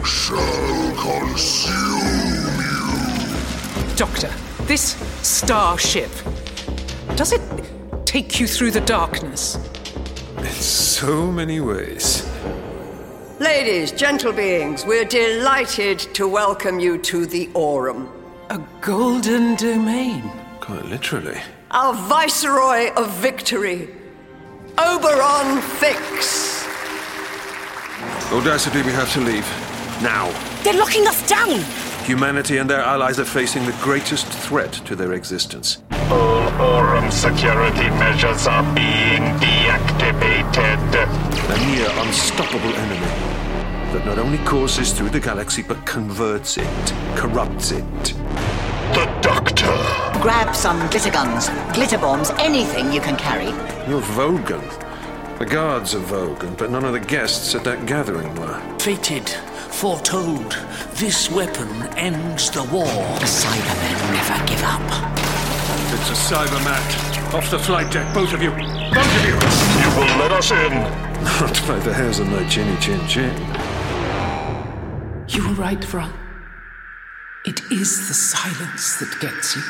[0.04, 3.96] shall consume you.
[3.96, 4.30] Doctor,
[4.66, 6.10] this starship.
[7.16, 7.40] Does it
[8.04, 9.56] take you through the darkness?
[10.38, 12.28] In so many ways.
[13.40, 18.08] Ladies, gentle beings, we're delighted to welcome you to the Aurum.
[18.50, 20.22] A golden domain.
[20.60, 21.40] Quite literally.
[21.76, 23.90] Our viceroy of victory,
[24.78, 26.64] Oberon Fix.
[28.32, 29.44] Audacity, we have to leave.
[30.00, 30.32] Now.
[30.62, 31.60] They're locking us down.
[32.06, 35.82] Humanity and their allies are facing the greatest threat to their existence.
[36.08, 40.80] All Aurum security measures are being deactivated.
[40.96, 47.70] A near unstoppable enemy that not only courses through the galaxy but converts it, corrupts
[47.70, 48.14] it.
[48.94, 49.72] The Doctor.
[50.20, 53.46] Grab some glitter guns, glitter bombs, anything you can carry.
[53.88, 54.62] You're Vogan.
[55.38, 58.78] The guards are Vogan, but none of the guests at that gathering were.
[58.78, 60.52] Fated, foretold,
[60.94, 62.86] this weapon ends the war.
[62.86, 64.80] The Cybermen never give up.
[65.92, 67.34] It's a Cybermat.
[67.34, 68.50] Off the flight deck, both of you.
[68.50, 69.34] Both of you!
[69.82, 70.72] You will let us in.
[71.24, 73.34] Not by the hairs on my chinny chin chin.
[75.28, 76.25] You were right, Vron.
[77.46, 79.62] It is the silence that gets you.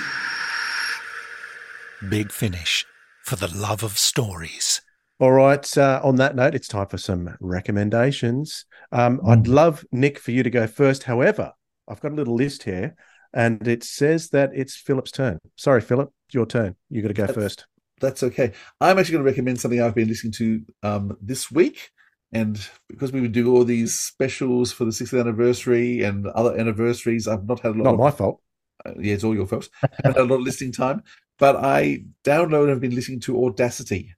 [2.09, 2.87] Big finish
[3.23, 4.81] for the love of stories.
[5.19, 5.77] All right.
[5.77, 8.65] Uh, on that note, it's time for some recommendations.
[8.93, 11.03] Um, I'd love, Nick, for you to go first.
[11.03, 11.53] However,
[11.89, 12.97] I've got a little list here
[13.35, 15.39] and it says that it's Philip's turn.
[15.57, 16.77] Sorry, Philip, your turn.
[16.89, 17.67] You got to go That's- first.
[17.99, 18.53] That's okay.
[18.79, 21.91] I'm actually going to recommend something I've been listening to um, this week.
[22.33, 27.29] And because we would do all these specials for the 60th anniversary and other anniversaries,
[27.29, 28.43] I've not had a lot Not of my fault.
[28.85, 29.69] uh, yeah, it's all your fault.
[30.05, 31.03] Had a lot of listening time,
[31.39, 34.15] but I download and have been listening to Audacity,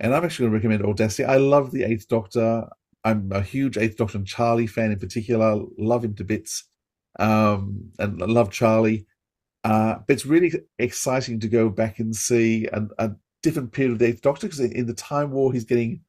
[0.00, 1.24] and I'm actually going to recommend Audacity.
[1.24, 2.68] I love the Eighth Doctor.
[3.04, 5.62] I'm a huge Eighth Doctor and Charlie fan in particular.
[5.78, 6.64] Love him to bits,
[7.18, 9.06] um, and I love Charlie.
[9.64, 13.98] Uh, but it's really exciting to go back and see a, a different period of
[13.98, 16.00] the Eighth Doctor because in the Time War he's getting.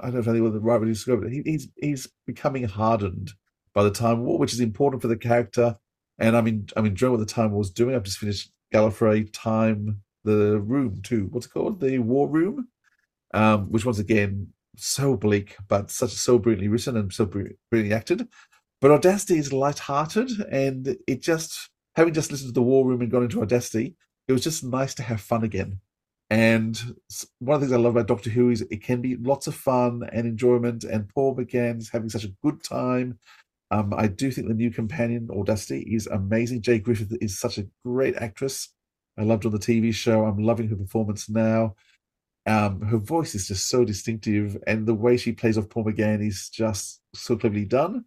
[0.00, 1.32] I don't know if anyone the right way to describe it.
[1.32, 3.32] He, he's he's becoming hardened
[3.74, 5.76] by the Time War, which is important for the character.
[6.18, 7.94] And I mean, I'm enjoying what the Time War's doing.
[7.94, 11.28] I've just finished Gallifrey Time, the Room too.
[11.30, 11.80] What's it called?
[11.80, 12.68] The War Room,
[13.34, 18.28] um, which once again so bleak, but such so brilliantly written and so brilliantly acted.
[18.80, 23.10] But Audacity is light-hearted, and it just having just listened to the War Room and
[23.10, 25.80] gone into Audacity, it was just nice to have fun again.
[26.32, 26.96] And
[27.40, 29.54] one of the things I love about Doctor Who is it can be lots of
[29.54, 33.18] fun and enjoyment, and Paul McGann is having such a good time.
[33.70, 36.62] Um, I do think the new companion, Audacity, is amazing.
[36.62, 38.70] Jaye Griffiths is such a great actress.
[39.18, 40.24] I loved on the TV show.
[40.24, 41.74] I'm loving her performance now.
[42.46, 46.26] Um, her voice is just so distinctive, and the way she plays off Paul McGann
[46.26, 48.06] is just so cleverly done.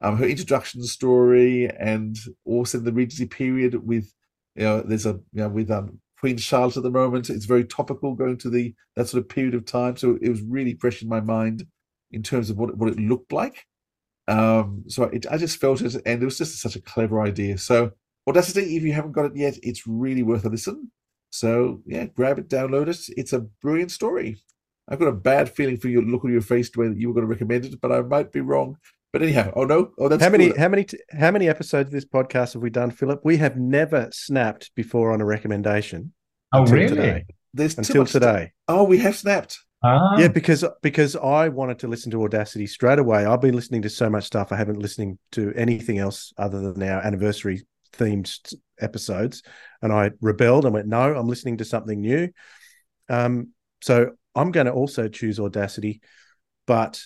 [0.00, 2.16] Um, her introduction story, and
[2.46, 4.14] also the Regency period with,
[4.54, 7.30] you know, there's a you know with um, Queen Charlotte at the moment.
[7.30, 9.96] It's very topical going to the that sort of period of time.
[9.96, 11.66] So it was really fresh in my mind
[12.10, 13.66] in terms of what what it looked like.
[14.28, 17.58] Um, so it, I just felt it, and it was just such a clever idea.
[17.58, 17.92] So
[18.28, 20.90] Audacity, if you haven't got it yet, it's really worth a listen.
[21.30, 22.98] So yeah, grab it, download it.
[23.16, 24.38] It's a brilliant story.
[24.88, 27.08] I've got a bad feeling for your look on your face the way that you
[27.08, 28.78] were going to recommend it, but I might be wrong.
[29.18, 30.58] But anyhow, oh no, oh that's how many cool.
[30.58, 30.86] how many
[31.18, 33.20] how many episodes of this podcast have we done, Philip?
[33.24, 36.12] We have never snapped before on a recommendation.
[36.52, 36.88] Oh, until really?
[36.88, 37.24] Today.
[37.54, 38.52] There's until much to- today.
[38.68, 39.58] Oh, we have snapped.
[39.82, 40.18] Ah.
[40.18, 43.24] Yeah, because because I wanted to listen to Audacity straight away.
[43.24, 44.52] I've been listening to so much stuff.
[44.52, 49.42] I haven't listening to anything else other than our anniversary themed episodes,
[49.80, 52.28] and I rebelled and went, "No, I'm listening to something new."
[53.08, 56.00] Um, so I'm going to also choose Audacity,
[56.66, 57.02] but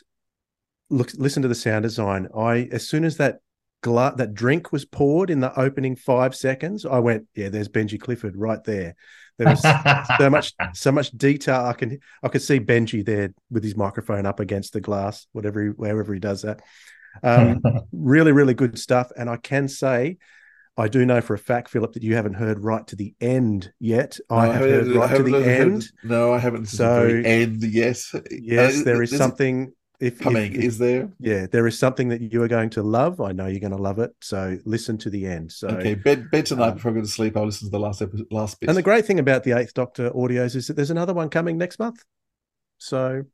[0.91, 2.28] look, listen to the sound design.
[2.36, 3.38] I as soon as that
[3.82, 7.99] gla- that drink was poured in the opening five seconds, I went, "Yeah, there's Benji
[8.01, 8.95] Clifford right there."
[9.38, 9.62] There was
[10.18, 11.64] so much so much detail.
[11.64, 15.62] I can I could see Benji there with his microphone up against the glass, whatever
[15.64, 16.60] he, wherever he does that.
[17.23, 17.62] Um,
[17.93, 19.10] really, really good stuff.
[19.16, 20.19] And I can say,
[20.77, 23.73] I do know for a fact, Philip, that you haven't heard right to the end
[23.81, 24.19] yet.
[24.31, 25.86] I have haven't- heard I right to the heard- end.
[26.05, 26.66] No, I haven't.
[26.66, 27.98] So end yet.
[28.31, 29.73] yes, Uh, there is something.
[30.01, 31.10] If, coming, if- is there?
[31.18, 33.20] Yeah, there is something that you are going to love.
[33.20, 34.14] I know you're going to love it.
[34.22, 35.52] So listen to the end.
[35.52, 37.36] So okay, bed bed tonight before I go to sleep.
[37.36, 38.68] I'll listen to the last episode, last bit.
[38.70, 41.59] And the great thing about the Eighth Doctor audios is that there's another one coming
[41.59, 42.02] next month.
[42.78, 43.24] So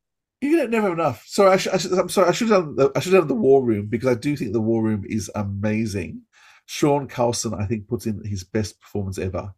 [0.40, 1.24] You don't never have enough.
[1.26, 2.28] Sorry, I should, I should, I'm sorry.
[2.28, 4.36] I should have done the, I should have done the War Room because I do
[4.36, 6.22] think the War Room is amazing.
[6.66, 9.54] Sean Carlsen, I think, puts in his best performance ever,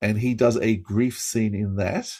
[0.00, 2.12] and he does a grief scene in that.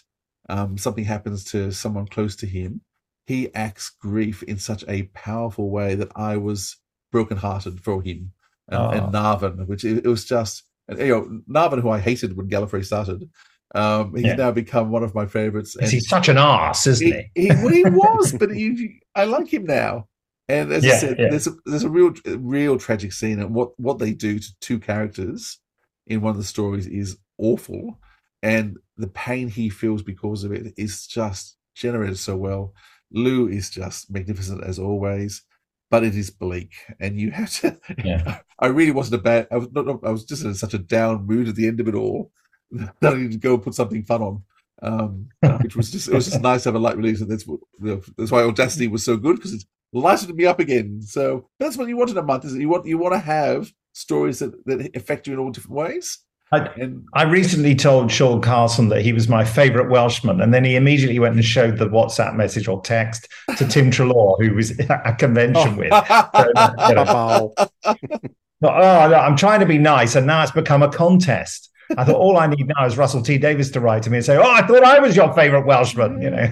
[0.48, 2.80] Um, something happens to someone close to him.
[3.26, 6.76] He acts grief in such a powerful way that I was
[7.12, 8.32] brokenhearted for him
[8.68, 8.90] and, Oh.
[8.90, 12.48] and Narvin, which it, it was just and, you know Narvin, who I hated when
[12.48, 13.28] Gallifrey started.
[13.74, 14.34] Um, he's Yeah.
[14.36, 15.74] now become one of my favorites.
[15.74, 17.42] Because he's such an ass, isn't he?
[17.42, 20.08] He, well, he was, but he, I like him now.
[20.48, 21.30] And as I said, yeah.
[21.30, 24.78] there's a there's a real real tragic scene, and what what they do to two
[24.78, 25.58] characters
[26.06, 27.98] in one of the stories is awful,
[28.42, 32.74] and the pain he feels because of it is just generated so well.
[33.14, 35.42] Lou is just magnificent as always.
[35.90, 37.78] but it is bleak, and you have to.
[38.04, 38.38] Yeah.
[38.58, 39.46] I really wasn't a bad.
[39.52, 39.86] I was not.
[40.04, 42.32] I was just in such a down mood at the end of it all
[42.72, 44.42] that I needed to go and put something fun on.
[44.82, 45.28] Um,
[45.62, 47.60] which was just it was just nice to have a light release, and that's what,
[47.80, 51.00] you know, that's why Audacity was so good because it's lightened me up again.
[51.02, 52.60] So that's what you want in a month, is it?
[52.60, 56.18] You want you want to have stories that, that affect you in all different ways.
[56.52, 60.76] I, I recently told Sean Carlsen that he was my favorite Welshman, and then he
[60.76, 65.02] immediately went and showed the WhatsApp message or text to Tim Treloar, who was at
[65.04, 65.76] a convention oh.
[65.76, 65.92] with.
[65.92, 67.54] So, you know.
[68.60, 71.70] But, oh, no, I'm trying to be nice, and now it's become a contest.
[71.98, 74.24] I thought all I need now is Russell T Davies to write to me and
[74.24, 76.50] say, "Oh, I thought I was your favorite Welshman," you know.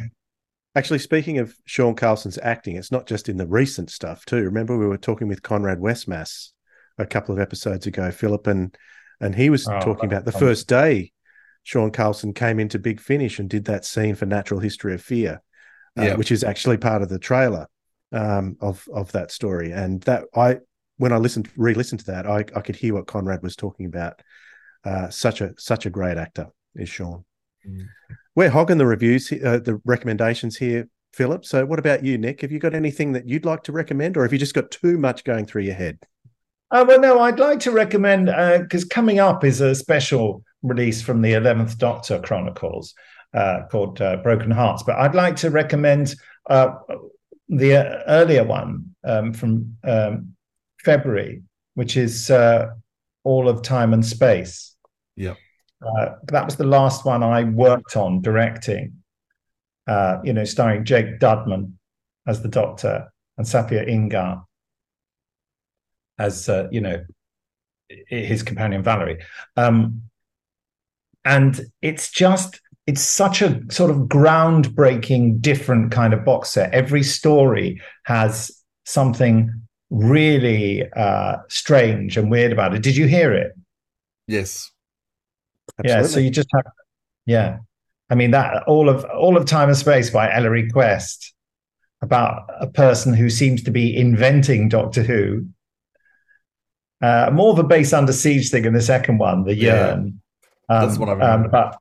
[0.74, 4.42] Actually, speaking of Sean Carlsen's acting, it's not just in the recent stuff too.
[4.42, 6.50] Remember, we were talking with Conrad Westmaas
[6.98, 8.76] a couple of episodes ago, Philip, and
[9.22, 11.12] and he was Oh, talking about the first day
[11.62, 15.40] Sean Carlsen came into Big Finish and did that scene for Natural History of Fear,
[15.96, 17.68] uh, which is actually part of the trailer
[18.10, 19.70] um, of of that story.
[19.70, 20.58] And that I,
[20.96, 24.20] when I listened, re-listened to that, I, I could hear what Conrad was talking about.
[24.84, 27.24] Uh, such a such a great actor is Sean.
[27.66, 27.86] Mm.
[28.34, 31.44] We're hogging the reviews, uh, the recommendations here, Philip.
[31.44, 32.40] So, what about you, Nick?
[32.40, 34.98] Have you got anything that you'd like to recommend, or have you just got too
[34.98, 36.04] much going through your head?
[36.72, 38.26] Uh, well, no, I'd like to recommend
[38.62, 42.94] because coming up is a special release from the Eleventh Doctor Chronicles
[43.34, 44.82] uh, called uh, Broken Hearts.
[44.82, 46.14] But I'd like to recommend
[46.48, 46.70] uh,
[47.50, 50.34] the uh, earlier one um, from um,
[50.82, 51.42] February,
[51.74, 52.70] which is uh,
[53.24, 54.74] All of Time and Space.
[55.14, 55.34] Yeah.
[55.82, 58.94] Uh, that was the last one I worked on directing.
[59.86, 61.72] Uh, you know, starring Jake Dudman
[62.26, 64.44] as the Doctor and Safiyya Ingar
[66.22, 67.04] as uh, you know
[68.06, 69.18] his companion Valerie.
[69.56, 70.02] Um,
[71.24, 76.72] and it's just it's such a sort of groundbreaking, different kind of box set.
[76.72, 78.50] Every story has
[78.84, 79.52] something
[79.90, 82.82] really uh, strange and weird about it.
[82.82, 83.52] Did you hear it?
[84.26, 84.70] Yes.
[85.84, 86.02] Yeah.
[86.02, 86.64] So you just have,
[87.26, 87.58] yeah.
[88.10, 91.32] I mean that all of all of time and space by Ellery Quest
[92.02, 95.46] about a person who seems to be inventing Doctor Who.
[97.02, 99.88] Uh, more of a base under siege thing in the second one, the Yeah.
[99.88, 100.20] yearn.
[100.68, 101.44] Um, That's what I remember.
[101.44, 101.78] Um, but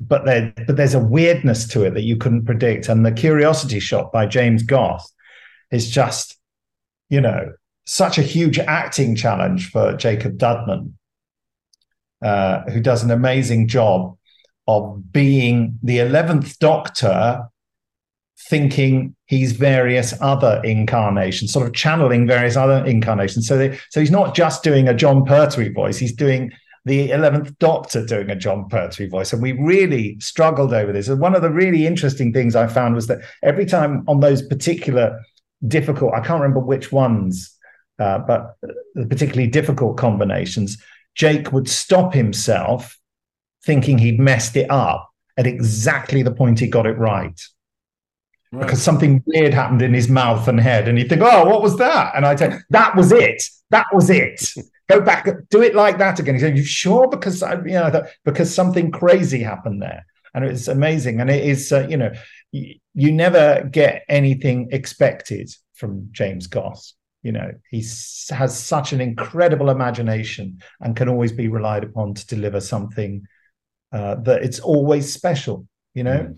[0.00, 3.78] but there but there's a weirdness to it that you couldn't predict, and the Curiosity
[3.78, 5.12] Shop by James Goss
[5.70, 6.36] is just,
[7.08, 7.52] you know,
[7.84, 10.92] such a huge acting challenge for Jacob Dudman
[12.22, 14.16] uh, who does an amazing job
[14.66, 17.44] of being the 11th Doctor,
[18.48, 23.48] thinking he's various other incarnations, sort of channeling various other incarnations.
[23.48, 26.52] So, they, so he's not just doing a Jon Pertwee voice, he's doing
[26.84, 29.32] the 11th Doctor doing a Jon Pertwee voice.
[29.32, 31.08] And we really struggled over this.
[31.08, 34.42] And one of the really interesting things I found was that every time on those
[34.42, 35.18] particular
[35.66, 37.56] difficult, I can't remember which ones,
[37.98, 38.56] uh, but
[38.94, 40.76] the particularly difficult combinations,
[41.14, 42.98] Jake would stop himself
[43.64, 47.40] thinking he'd messed it up at exactly the point he got it right.
[48.58, 51.76] Because something weird happened in his mouth and head, and he'd think, "Oh, what was
[51.78, 53.42] that?" And I'd say, "That was it.
[53.70, 54.48] That was it.
[54.88, 57.90] Go back, do it like that again." He said, "You sure?" Because I, you know,
[57.90, 60.04] that- because something crazy happened there,
[60.34, 61.20] and it's amazing.
[61.20, 62.12] And it is, uh, you know,
[62.52, 66.94] you, you never get anything expected from James Goss.
[67.22, 72.14] You know, he s- has such an incredible imagination and can always be relied upon
[72.14, 73.26] to deliver something
[73.92, 75.66] uh, that it's always special.
[75.94, 76.36] You know,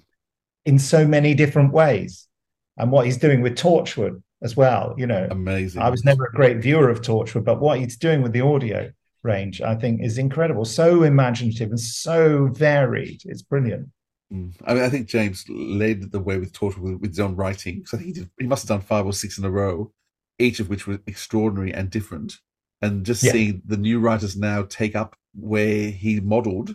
[0.66, 2.28] in so many different ways.
[2.76, 5.80] And what he's doing with Torchwood as well, you know, amazing.
[5.80, 8.90] I was never a great viewer of Torchwood, but what he's doing with the audio
[9.22, 10.66] range, I think, is incredible.
[10.66, 13.22] So imaginative and so varied.
[13.24, 13.88] It's brilliant.
[14.30, 14.52] Mm.
[14.66, 17.86] I mean, I think James led the way with Torchwood with, with his own writing.
[17.86, 19.92] So I think he, did, he must have done five or six in a row,
[20.38, 22.38] each of which were extraordinary and different.
[22.82, 23.32] And just Yeah.
[23.32, 26.74] seeing the new writers now take up where he modeled,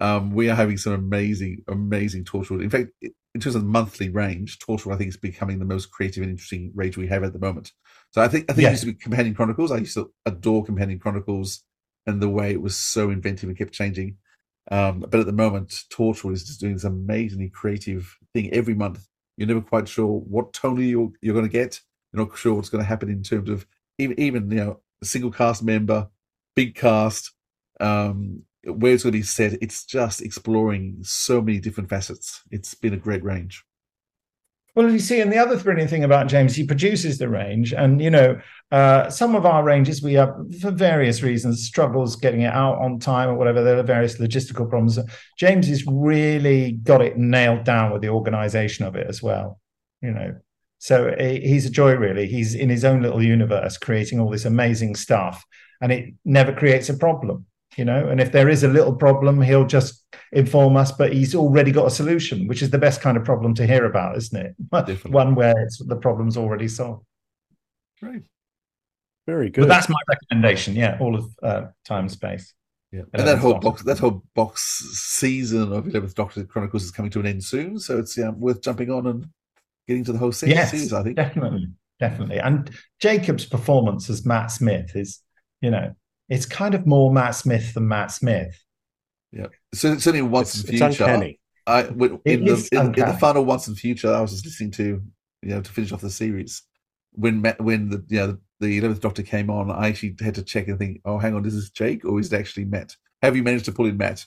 [0.00, 2.62] um, we are having some amazing, amazing Torchwood.
[2.62, 6.22] In fact, in terms of monthly range, Torchwood I think is becoming the most creative
[6.22, 7.72] and interesting range we have at the moment.
[8.10, 9.72] So I think I think it used to be Companion Chronicles.
[9.72, 11.62] I used to adore Companion Chronicles
[12.06, 14.16] and the way it was so inventive and kept changing.
[14.70, 19.06] Um, but at the moment, Torchwood is just doing this amazingly creative thing every month.
[19.36, 21.80] You're never quite sure what tone you're, you're going to get.
[22.12, 23.66] You're not sure what's going to happen in terms of
[23.98, 26.08] even, even you know, a single cast member,
[26.54, 27.32] big cast,
[27.80, 29.54] um, where it's going to be set.
[29.62, 32.42] It's just exploring so many different facets.
[32.50, 33.64] It's been a great range.
[34.74, 37.98] Well, you see, and the other brilliant thing about James, he produces the range, and
[37.98, 38.38] you know,
[38.70, 42.98] uh, some of our ranges we have for various reasons struggles getting it out on
[42.98, 43.62] time or whatever.
[43.62, 44.98] There are various logistical problems.
[45.38, 49.60] James has really got it nailed down with the organisation of it as well.
[50.02, 50.34] You know,
[50.78, 52.26] So he's a joy, really.
[52.26, 55.42] He's in his own little universe, creating all this amazing stuff,
[55.80, 57.46] and it never creates a problem,
[57.76, 58.08] you know.
[58.08, 61.86] And if there is a little problem, he'll just inform us, but he's already got
[61.86, 64.54] a solution, which is the best kind of problem to hear about, isn't it?
[64.72, 65.10] Definitely.
[65.12, 67.04] One where it's, the problem's already solved.
[68.02, 68.22] Great.
[69.26, 69.62] Very good.
[69.62, 70.74] But that's my recommendation.
[70.74, 72.54] Yeah, all of uh, time space.
[72.92, 73.60] Yeah, And and that whole awesome.
[73.60, 74.62] box, that whole box
[74.92, 78.62] season of Eleventh Doctor Chronicles is coming to an end soon, so it's yeah, worth
[78.62, 79.26] jumping on and
[79.88, 80.92] getting to the whole se- Yes, series.
[80.92, 81.16] I think.
[81.16, 82.38] definitely, definitely.
[82.38, 82.70] And
[83.00, 85.20] Jacob's performance as Matt Smith is,
[85.60, 85.94] you know,
[86.28, 88.58] it's kind of more Matt Smith than Matt Smith.
[89.32, 91.10] Yeah, so certainly once It's- in it's future.
[91.10, 91.40] uncanny.
[91.66, 94.32] I when- It in the, is in, in the final once in future, I was
[94.32, 95.02] just listening to
[95.42, 96.62] you know to finish off the series
[97.12, 99.70] when Matt, when the you know the Eleventh Doctor came on.
[99.70, 102.32] I actually had to check and think, oh, hang on, is this Jake or is
[102.32, 102.94] it actually Matt?
[103.22, 104.24] Have you managed to pull in Matt?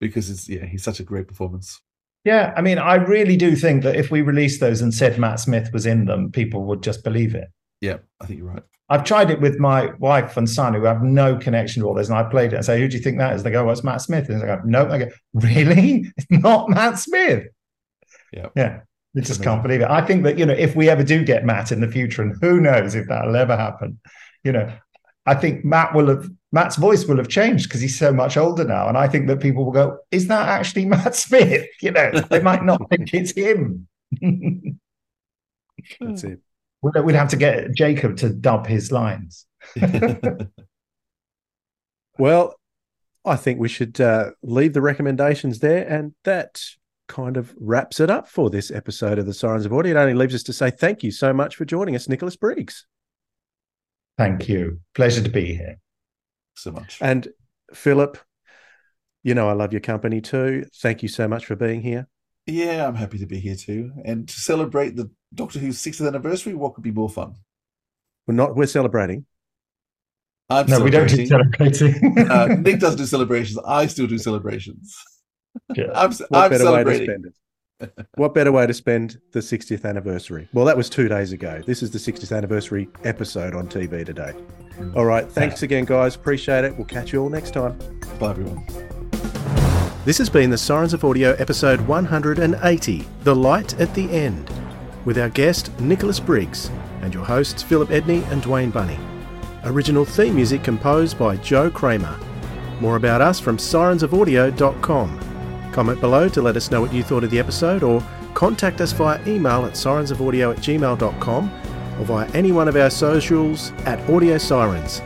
[0.00, 1.80] Because it's yeah, he's such a great performance.
[2.24, 5.40] Yeah, I mean, I really do think that if we released those and said Matt
[5.40, 7.48] Smith was in them, people would just believe it.
[7.84, 8.62] Yeah, I think you're right.
[8.88, 12.08] I've tried it with my wife and son who have no connection to all this,
[12.08, 13.72] and I played it and say, "Who do you think that is?" They go, "Well,
[13.72, 16.06] it's Matt Smith," and I go, "No," I go, "Really?
[16.16, 17.48] It's not Matt Smith."
[18.32, 18.80] Yeah, yeah.
[19.12, 19.90] They just can't believe it.
[19.90, 22.36] I think that you know, if we ever do get Matt in the future, and
[22.40, 24.00] who knows if that'll ever happen,
[24.42, 24.72] you know,
[25.26, 28.64] I think Matt will have Matt's voice will have changed because he's so much older
[28.64, 32.10] now, and I think that people will go, "Is that actually Matt Smith?" You know,
[32.30, 33.88] they might not think it's him.
[36.00, 36.40] That's it.
[36.84, 39.46] We'd we'd have to get Jacob to dub his lines.
[42.18, 42.54] Well,
[43.24, 46.60] I think we should uh, leave the recommendations there, and that
[47.08, 49.92] kind of wraps it up for this episode of the Sirens of Audio.
[49.92, 52.86] It only leaves us to say thank you so much for joining us, Nicholas Briggs.
[54.16, 54.80] Thank you.
[54.94, 55.78] Pleasure to be here.
[56.56, 56.98] So much.
[57.00, 57.26] And
[57.72, 58.16] Philip,
[59.24, 60.66] you know I love your company too.
[60.82, 62.06] Thank you so much for being here.
[62.46, 66.54] Yeah, I'm happy to be here too, and to celebrate the Doctor Who's 60th anniversary.
[66.54, 67.34] What could be more fun?
[68.26, 69.26] We're not we're celebrating.
[70.50, 72.18] I'm No, we don't do celebrating.
[72.30, 73.58] uh, Nick doesn't do celebrations.
[73.66, 74.94] I still do celebrations.
[75.74, 75.86] Yeah.
[75.94, 77.34] I'm, What I'm better way to spend it?
[78.14, 80.48] What better way to spend the 60th anniversary?
[80.52, 81.60] Well, that was two days ago.
[81.66, 84.32] This is the 60th anniversary episode on TV today.
[84.94, 85.30] All right.
[85.30, 86.14] Thanks again, guys.
[86.14, 86.76] Appreciate it.
[86.76, 87.76] We'll catch you all next time.
[88.18, 88.64] Bye, everyone.
[90.04, 94.50] This has been the Sirens of Audio episode 180 The Light at the End,
[95.04, 96.70] with our guest Nicholas Briggs
[97.02, 98.98] and your hosts Philip Edney and Dwayne Bunny.
[99.64, 102.18] Original theme music composed by Joe Kraemer.
[102.80, 105.20] More about us from sirensofaudio.com.
[105.72, 108.02] Comment below to let us know what you thought of the episode or
[108.34, 111.50] contact us via email at sirensofaudio at gmail.com
[112.00, 114.98] or via any one of our socials at Audio Sirens.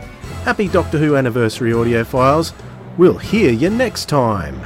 [0.43, 2.53] Happy Doctor Who anniversary audio files.
[2.97, 4.59] We'll hear you next time.